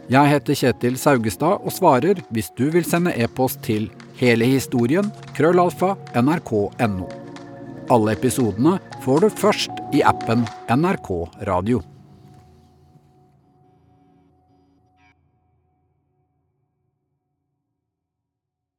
Jeg 0.08 0.32
heter 0.32 0.56
Kjetil 0.56 0.96
Saugestad 0.98 1.60
og 1.60 1.76
svarer 1.76 2.24
hvis 2.32 2.48
du 2.56 2.70
vil 2.72 2.88
sende 2.88 3.12
e-post 3.12 3.60
til 3.68 3.90
hele 4.16 4.48
historien 4.48 5.12
krøllalfa 5.36 5.98
nrk.no. 6.16 7.12
Alle 7.92 8.16
episodene 8.16 8.78
får 9.04 9.26
du 9.26 9.32
først 9.44 9.84
i 9.92 10.00
appen 10.00 10.48
NRK 10.72 11.12
Radio. 11.44 11.84